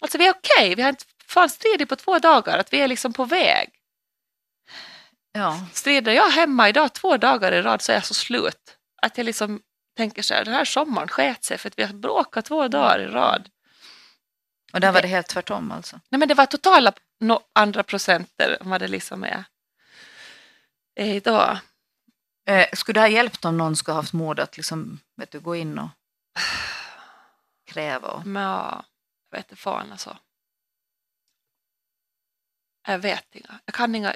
Alltså 0.00 0.18
vi 0.18 0.26
är 0.26 0.34
okej, 0.34 0.74
vi 0.74 0.82
har 0.82 0.88
inte 0.88 1.04
fan 1.26 1.48
stridit 1.48 1.88
på 1.88 1.96
två 1.96 2.18
dagar, 2.18 2.58
att 2.58 2.72
vi 2.72 2.80
är 2.80 2.88
liksom 2.88 3.12
på 3.12 3.24
väg. 3.24 3.70
Ja, 5.32 5.66
Strider 5.72 6.12
jag 6.12 6.30
hemma 6.30 6.68
idag 6.68 6.92
två 6.92 7.16
dagar 7.16 7.52
i 7.52 7.62
rad 7.62 7.82
så 7.82 7.92
är 7.92 7.96
jag 7.96 8.04
så 8.04 8.14
slut. 8.14 8.76
Att 9.02 9.18
jag 9.18 9.24
liksom 9.24 9.60
tänker 9.96 10.22
så 10.22 10.34
här, 10.34 10.44
den 10.44 10.54
här 10.54 10.64
sommaren 10.64 11.08
sket 11.08 11.44
sig 11.44 11.58
för 11.58 11.68
att 11.68 11.78
vi 11.78 11.82
har 11.82 11.94
bråkat 11.94 12.44
två 12.44 12.68
dagar 12.68 12.98
i 12.98 13.06
rad. 13.06 13.48
och 14.72 14.80
där 14.80 14.92
var 14.92 15.02
det 15.02 15.08
helt 15.08 15.28
tvärtom 15.28 15.72
alltså. 15.72 16.00
Nej 16.08 16.18
men 16.18 16.28
det 16.28 16.34
var 16.34 16.46
totala 16.46 16.92
no, 17.20 17.40
andra 17.52 17.82
procenter 17.82 18.58
än 18.60 18.70
vad 18.70 18.80
det 18.80 18.88
liksom 18.88 19.24
är, 19.24 19.44
är 20.94 21.14
idag. 21.14 21.58
Eh, 22.48 22.66
skulle 22.72 22.96
det 22.96 23.00
ha 23.00 23.08
hjälpt 23.08 23.44
om 23.44 23.56
någon 23.56 23.76
skulle 23.76 23.92
ha 23.94 24.00
haft 24.00 24.12
mod 24.12 24.40
att 24.40 24.56
liksom, 24.56 25.00
vet 25.16 25.30
du, 25.30 25.40
gå 25.40 25.56
in 25.56 25.78
och 25.78 25.88
kräva? 27.66 28.08
Och... 28.08 28.26
Men 28.26 28.42
ja, 28.42 28.84
jag 29.30 29.38
vet 29.38 29.50
inte 29.50 29.62
fan 29.62 29.92
alltså. 29.92 30.18
Jag 32.86 32.98
vet 32.98 33.34
inga. 33.34 33.60
Jag 33.64 33.74
kan 33.74 33.94
inga. 33.94 34.14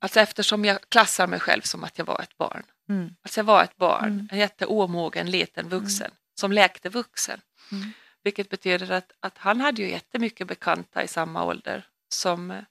Alltså 0.00 0.20
eftersom 0.20 0.64
jag 0.64 0.88
klassar 0.88 1.26
mig 1.26 1.40
själv 1.40 1.62
som 1.62 1.84
att 1.84 1.98
jag 1.98 2.04
var 2.04 2.20
ett 2.22 2.36
barn. 2.36 2.62
Mm. 2.88 3.16
Alltså 3.22 3.40
jag 3.40 3.44
var 3.44 3.64
ett 3.64 3.76
barn, 3.76 4.04
Mm. 4.12 4.28
en 4.32 4.38
jätteomogen 4.38 5.30
liten 5.30 5.68
vuxen 5.68 6.10
som 6.40 6.52
lekte 6.52 6.88
vuxen. 6.88 7.40
Mm. 7.72 7.92
Vilket 8.28 8.50
betyder 8.50 8.90
att, 8.90 9.12
att 9.20 9.38
han 9.38 9.60
hade 9.60 9.82
ju 9.82 9.90
jättemycket 9.90 10.46
bekanta 10.46 11.02
i 11.02 11.08
samma 11.08 11.44
ålder 11.44 11.86
som 12.08 12.50
eh, 12.50 12.62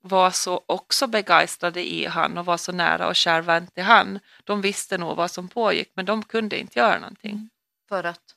var 0.00 0.30
så 0.30 0.64
också 0.66 1.06
begeistrade 1.06 1.92
i 1.92 2.06
han 2.06 2.38
och 2.38 2.44
var 2.44 2.56
så 2.56 2.72
nära 2.72 3.08
och 3.08 3.16
kär 3.16 3.40
vän 3.40 3.66
till 3.66 3.82
han. 3.82 4.20
De 4.44 4.60
visste 4.60 4.98
nog 4.98 5.16
vad 5.16 5.30
som 5.30 5.48
pågick 5.48 5.90
men 5.94 6.04
de 6.04 6.22
kunde 6.22 6.58
inte 6.58 6.78
göra 6.78 6.98
någonting. 6.98 7.30
Mm. 7.30 7.50
För 7.88 8.04
att? 8.04 8.34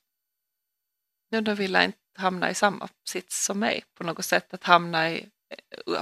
Nu 1.31 1.41
då 1.41 1.53
ville 1.53 1.85
inte 1.85 1.97
hamna 2.15 2.49
i 2.49 2.53
samma 2.53 2.89
sits 3.07 3.45
som 3.45 3.59
mig 3.59 3.83
på 3.93 4.03
något 4.03 4.25
sätt. 4.25 4.53
Att 4.53 4.63
hamna 4.63 5.11
i, 5.11 5.29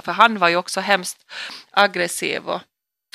för 0.02 0.12
han 0.12 0.38
var 0.38 0.48
ju 0.48 0.56
också 0.56 0.80
hemskt 0.80 1.30
aggressiv 1.70 2.48
och 2.48 2.60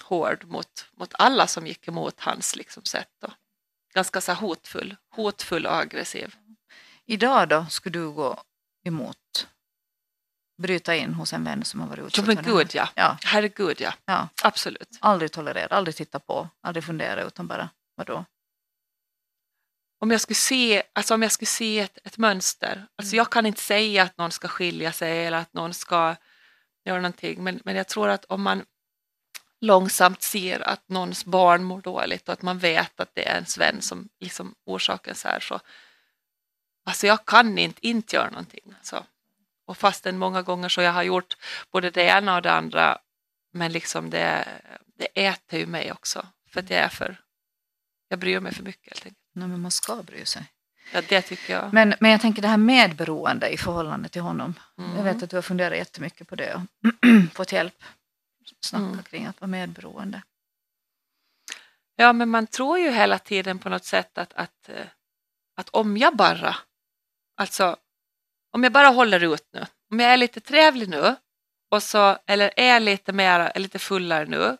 hård 0.03 0.45
mot, 0.45 0.85
mot 0.91 1.13
alla 1.13 1.47
som 1.47 1.67
gick 1.67 1.87
emot 1.87 2.19
hans 2.19 2.55
liksom, 2.55 2.83
sätt. 2.83 3.23
Och 3.23 3.33
ganska 3.93 4.21
så 4.21 4.33
hotfull, 4.33 4.95
hotfull 5.09 5.65
och 5.65 5.75
aggressiv. 5.75 6.35
Idag 7.11 7.49
då 7.49 7.65
skulle 7.69 7.99
du 7.99 8.11
gå 8.11 8.43
emot, 8.85 9.47
bryta 10.61 10.95
in 10.95 11.13
hos 11.13 11.33
en 11.33 11.43
vän 11.43 11.63
som 11.63 11.79
har 11.81 11.87
varit 11.87 12.05
utsatt 12.05 12.27
men 12.27 12.35
det 12.35 12.41
här? 12.41 12.51
gud 12.51 12.69
ja, 12.73 12.89
Ja, 12.95 13.17
herregud 13.23 13.81
ja, 13.81 13.93
ja. 14.05 14.29
absolut. 14.43 14.97
Aldrig 15.01 15.31
tolerera, 15.31 15.75
aldrig 15.75 15.95
titta 15.95 16.19
på, 16.19 16.49
aldrig 16.61 16.83
fundera 16.83 17.23
utan 17.23 17.47
bara 17.47 17.69
vadå? 17.95 18.25
Om 20.01 20.11
jag 20.11 20.21
skulle 20.21 20.35
se, 20.35 20.83
alltså 20.93 21.13
om 21.13 21.21
jag 21.21 21.31
skulle 21.31 21.47
se 21.47 21.79
ett, 21.79 21.97
ett 22.03 22.17
mönster, 22.17 22.87
alltså 22.95 23.13
Mm. 23.13 23.17
jag 23.17 23.29
kan 23.31 23.45
inte 23.45 23.61
säga 23.61 24.03
att 24.03 24.17
någon 24.17 24.31
ska 24.31 24.47
skilja 24.47 24.91
sig 24.91 25.25
eller 25.25 25.37
att 25.37 25.53
någon 25.53 25.73
ska 25.73 26.15
göra 26.85 26.97
någonting, 26.97 27.43
men, 27.43 27.59
men 27.65 27.75
jag 27.75 27.87
tror 27.87 28.09
att 28.09 28.25
om 28.25 28.41
man 28.41 28.65
långsamt 29.61 30.21
ser 30.21 30.59
att 30.59 30.89
någons 30.89 31.25
barn 31.25 31.63
mår 31.63 31.81
dåligt 31.81 32.27
och 32.27 32.33
att 32.33 32.41
man 32.41 32.59
vet 32.59 32.99
att 32.99 33.15
det 33.15 33.27
är 33.27 33.35
ens 33.35 33.57
vän 33.57 33.81
som 33.81 34.09
liksom 34.19 34.55
orsaken 34.65 35.15
så 35.15 35.27
här 35.27 35.39
så 35.39 35.59
alltså 36.89 37.07
jag 37.07 37.25
kan 37.25 37.57
inte 37.57 37.87
inte 37.87 38.15
göra 38.15 38.29
någonting. 38.29 38.73
Alltså. 38.77 39.05
Och 39.65 39.77
fastän 39.77 40.17
många 40.17 40.41
gånger 40.41 40.69
så 40.69 40.81
jag 40.81 40.91
har 40.93 41.03
gjort 41.03 41.37
både 41.71 41.89
det 41.89 42.03
ena 42.03 42.35
och 42.35 42.41
det 42.41 42.51
andra 42.51 42.97
men 43.53 43.71
liksom 43.71 44.09
det, 44.09 44.47
det 44.97 45.25
äter 45.27 45.59
ju 45.59 45.65
mig 45.65 45.91
också 45.91 46.27
för 46.49 46.59
att 46.59 46.69
jag 46.69 46.79
är 46.79 46.89
för 46.89 47.21
jag 48.07 48.19
bryr 48.19 48.39
mig 48.39 48.53
för 48.53 48.63
mycket 48.63 48.93
helt 48.93 49.05
enkelt. 49.05 49.17
Nej, 49.33 49.47
men 49.47 49.61
man 49.61 49.71
ska 49.71 50.03
bry 50.03 50.25
sig. 50.25 50.43
Ja, 50.93 51.01
det 51.09 51.21
tycker 51.21 51.53
jag. 51.53 51.73
Men, 51.73 51.93
men 51.99 52.11
jag 52.11 52.21
tänker 52.21 52.41
det 52.41 52.47
här 52.47 52.57
medberoende 52.57 53.49
i 53.49 53.57
förhållande 53.57 54.09
till 54.09 54.21
honom. 54.21 54.53
Mm. 54.77 54.95
Jag 54.97 55.03
vet 55.03 55.23
att 55.23 55.29
du 55.29 55.37
har 55.37 55.41
funderat 55.41 55.77
jättemycket 55.77 56.27
på 56.27 56.35
det 56.35 56.53
och 56.53 56.61
fått 57.33 57.51
hjälp. 57.51 57.83
Snacka 58.61 58.85
Mm. 58.85 59.03
kring 59.03 59.25
att 59.25 59.41
vara 59.41 59.49
medberoende. 59.49 60.21
Ja, 61.95 62.13
men 62.13 62.29
man 62.29 62.47
tror 62.47 62.79
ju 62.79 62.91
hela 62.91 63.19
tiden 63.19 63.59
på 63.59 63.69
något 63.69 63.85
sätt 63.85 64.17
att, 64.17 64.33
att, 64.33 64.69
eh, 64.69 64.85
att 65.55 65.69
om 65.69 65.97
jag 65.97 66.15
bara, 66.15 66.55
alltså 67.39 67.77
om 68.51 68.63
jag 68.63 68.71
bara 68.71 68.87
håller 68.87 69.33
ut 69.33 69.49
nu, 69.53 69.65
om 69.91 69.99
jag 69.99 70.13
är 70.13 70.17
lite 70.17 70.39
trevlig 70.39 70.89
nu 70.89 71.15
och 71.71 71.83
så, 71.83 72.17
eller 72.25 72.51
är 72.55 72.79
lite 72.79 73.13
mer, 73.13 73.39
är 73.39 73.59
lite 73.59 73.79
fullare 73.79 74.25
nu, 74.25 74.57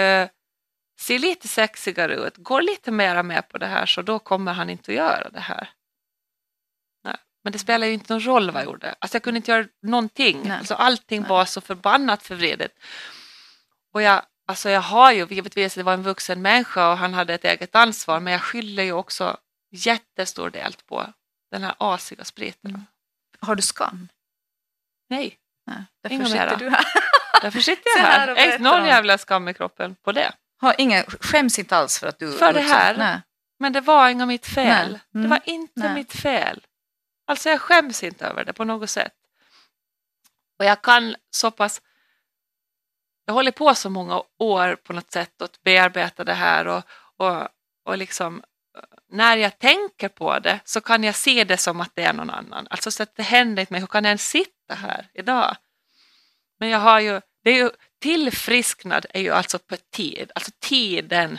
eh, 0.00 0.28
ser 1.00 1.18
lite 1.18 1.48
sexigare 1.48 2.14
ut, 2.14 2.36
går 2.36 2.62
lite 2.62 2.90
mera 2.90 3.22
med 3.22 3.48
på 3.48 3.58
det 3.58 3.66
här 3.66 3.86
så 3.86 4.02
då 4.02 4.18
kommer 4.18 4.52
han 4.52 4.70
inte 4.70 4.90
att 4.90 4.96
göra 4.96 5.28
det 5.30 5.40
här. 5.40 5.70
Nej. 7.04 7.16
Men 7.44 7.52
det 7.52 7.58
spelar 7.58 7.86
ju 7.86 7.92
inte 7.92 8.12
någon 8.12 8.26
roll 8.26 8.50
vad 8.50 8.62
jag 8.62 8.66
gjorde. 8.66 8.94
Alltså 8.98 9.14
jag 9.14 9.22
kunde 9.22 9.36
inte 9.36 9.50
göra 9.50 9.66
någonting. 9.82 10.40
Nej. 10.44 10.58
Alltså 10.58 10.74
allting 10.74 11.20
Nej. 11.20 11.30
var 11.30 11.44
så 11.44 11.60
förbannat 11.60 12.22
förvridet. 12.22 12.72
Och 13.92 14.02
jag, 14.02 14.22
alltså 14.46 14.70
jag 14.70 14.80
har 14.80 15.12
ju, 15.12 15.26
givetvis 15.30 15.74
det 15.74 15.82
var 15.82 15.94
en 15.94 16.02
vuxen 16.02 16.42
människa 16.42 16.90
och 16.90 16.98
han 16.98 17.14
hade 17.14 17.34
ett 17.34 17.44
eget 17.44 17.74
ansvar, 17.74 18.20
men 18.20 18.32
jag 18.32 18.42
skyller 18.42 18.82
ju 18.82 18.92
också 18.92 19.36
jättestor 19.70 20.50
del 20.50 20.74
på 20.86 21.12
den 21.52 21.62
här 21.62 21.74
asiga 21.78 22.24
spriten. 22.24 22.70
Mm. 22.70 22.86
Har 23.40 23.54
du 23.54 23.62
skam? 23.62 24.08
Nej, 25.08 25.38
Nej, 25.66 25.84
därför 26.02 26.14
Inga 26.14 26.26
sitter 26.26 26.46
mera. 26.46 26.56
du 26.56 26.70
här. 26.70 26.84
därför 27.42 27.60
sitter 27.60 27.90
jag 27.96 28.02
här 28.04 28.36
här. 28.36 28.44
inte 28.46 28.58
någon 28.58 28.80
om- 28.80 28.86
jävla 28.86 29.18
skam 29.18 29.48
i 29.48 29.54
kroppen 29.54 29.94
på 30.02 30.12
det. 30.12 30.32
Har 30.60 30.74
ingen, 30.78 31.04
skäms 31.04 31.58
inte 31.58 31.76
alls 31.76 31.98
för 31.98 32.06
att 32.06 32.18
du... 32.18 32.32
För 32.32 32.52
det 32.52 32.60
här? 32.60 32.96
Nej. 32.96 33.20
Men 33.58 33.72
det 33.72 33.80
var 33.80 34.08
inga 34.08 34.26
mitt 34.26 34.46
fel. 34.46 34.98
Mm. 35.14 35.22
Det 35.22 35.28
var 35.28 35.40
inte 35.44 35.80
Nej. 35.80 35.94
mitt 35.94 36.12
fel. 36.12 36.66
Alltså 37.26 37.48
jag 37.48 37.60
skäms 37.60 38.02
inte 38.02 38.26
över 38.26 38.44
det 38.44 38.52
på 38.52 38.64
något 38.64 38.90
sätt. 38.90 39.14
Och 40.58 40.64
jag 40.64 40.82
kan 40.82 41.16
så 41.30 41.50
pass... 41.50 41.80
Jag 43.24 43.34
håller 43.34 43.50
på 43.52 43.74
så 43.74 43.90
många 43.90 44.22
år 44.38 44.76
på 44.76 44.92
något 44.92 45.12
sätt 45.12 45.42
att 45.42 45.62
bearbeta 45.62 46.24
det 46.24 46.34
här 46.34 46.66
och, 46.66 46.82
och, 47.16 47.48
och 47.84 47.98
liksom 47.98 48.42
när 49.12 49.36
jag 49.36 49.58
tänker 49.58 50.08
på 50.08 50.38
det 50.38 50.60
så 50.64 50.80
kan 50.80 51.04
jag 51.04 51.14
se 51.14 51.44
det 51.44 51.56
som 51.56 51.80
att 51.80 51.90
det 51.94 52.02
är 52.02 52.12
någon 52.12 52.30
annan. 52.30 52.66
Alltså 52.70 52.90
så 52.90 53.02
att 53.02 53.16
det 53.16 53.22
händer 53.22 53.60
inte 53.60 53.72
mig. 53.72 53.80
Hur 53.80 53.86
kan 53.86 54.04
jag 54.04 54.10
ens 54.10 54.28
sitta 54.28 54.74
här 54.74 55.08
idag? 55.14 55.56
Men 56.58 56.68
jag 56.68 56.78
har 56.78 57.00
ju, 57.00 57.20
det 57.44 57.50
är 57.50 57.56
ju, 57.56 57.70
tillfrisknad 58.00 59.06
är 59.10 59.20
ju 59.20 59.30
alltså 59.30 59.58
på 59.58 59.76
tid. 59.76 60.30
Alltså 60.34 60.50
tiden 60.60 61.38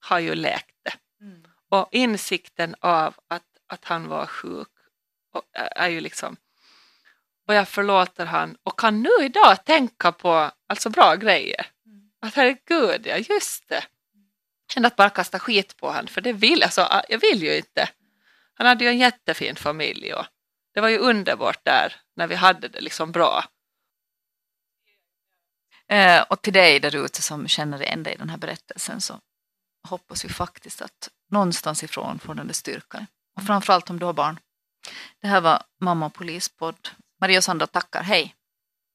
har 0.00 0.18
ju 0.18 0.34
läkt 0.34 0.76
det. 0.82 1.24
Mm. 1.24 1.44
Och 1.68 1.88
insikten 1.92 2.74
av 2.80 3.14
att, 3.28 3.42
att 3.66 3.84
han 3.84 4.08
var 4.08 4.26
sjuk 4.26 4.68
och, 5.32 5.42
är 5.52 5.88
ju 5.88 6.00
liksom 6.00 6.36
och 7.46 7.54
jag 7.54 7.68
förlåter 7.68 8.26
han 8.26 8.56
och 8.62 8.78
kan 8.78 9.02
nu 9.02 9.10
idag 9.24 9.64
tänka 9.64 10.12
på 10.12 10.50
alltså 10.66 10.90
bra 10.90 11.14
grejer. 11.14 11.66
Att 12.20 12.34
herregud, 12.34 13.06
ja 13.06 13.16
just 13.16 13.68
det. 13.68 13.84
Än 14.76 14.84
att 14.84 14.96
bara 14.96 15.10
kasta 15.10 15.38
skit 15.38 15.76
på 15.76 15.90
han 15.90 16.06
för 16.06 16.20
det 16.20 16.32
vill 16.32 16.62
alltså, 16.62 17.02
jag 17.08 17.18
vill 17.18 17.42
ju 17.42 17.56
inte. 17.56 17.88
Han 18.54 18.66
hade 18.66 18.84
ju 18.84 18.90
en 18.90 18.98
jättefin 18.98 19.56
familj 19.56 20.14
och 20.14 20.26
det 20.74 20.80
var 20.80 20.88
ju 20.88 20.98
underbart 20.98 21.64
där 21.64 21.96
när 22.16 22.26
vi 22.26 22.34
hade 22.34 22.68
det 22.68 22.80
liksom 22.80 23.12
bra. 23.12 23.44
Eh, 25.88 26.22
och 26.22 26.42
till 26.42 26.52
dig 26.52 26.80
där 26.80 26.96
ute 26.96 27.22
som 27.22 27.48
känner 27.48 27.82
igen 27.82 28.02
dig 28.02 28.14
i 28.14 28.16
den 28.16 28.30
här 28.30 28.38
berättelsen 28.38 29.00
så 29.00 29.20
hoppas 29.88 30.24
vi 30.24 30.28
faktiskt 30.28 30.82
att 30.82 31.10
någonstans 31.30 31.82
ifrån 31.82 32.18
får 32.18 32.34
den 32.34 32.46
där 32.46 32.54
styrkan. 32.54 33.06
Och 33.36 33.46
framförallt 33.46 33.90
om 33.90 33.98
du 33.98 34.06
har 34.06 34.12
barn. 34.12 34.40
Det 35.20 35.26
här 35.28 35.40
var 35.40 35.62
Mamma 35.80 36.06
och 36.06 36.14
Polispodd. 36.14 36.88
Maria 37.20 37.38
och 37.38 37.44
Sandra 37.44 37.66
tackar, 37.66 38.02
hej! 38.02 38.34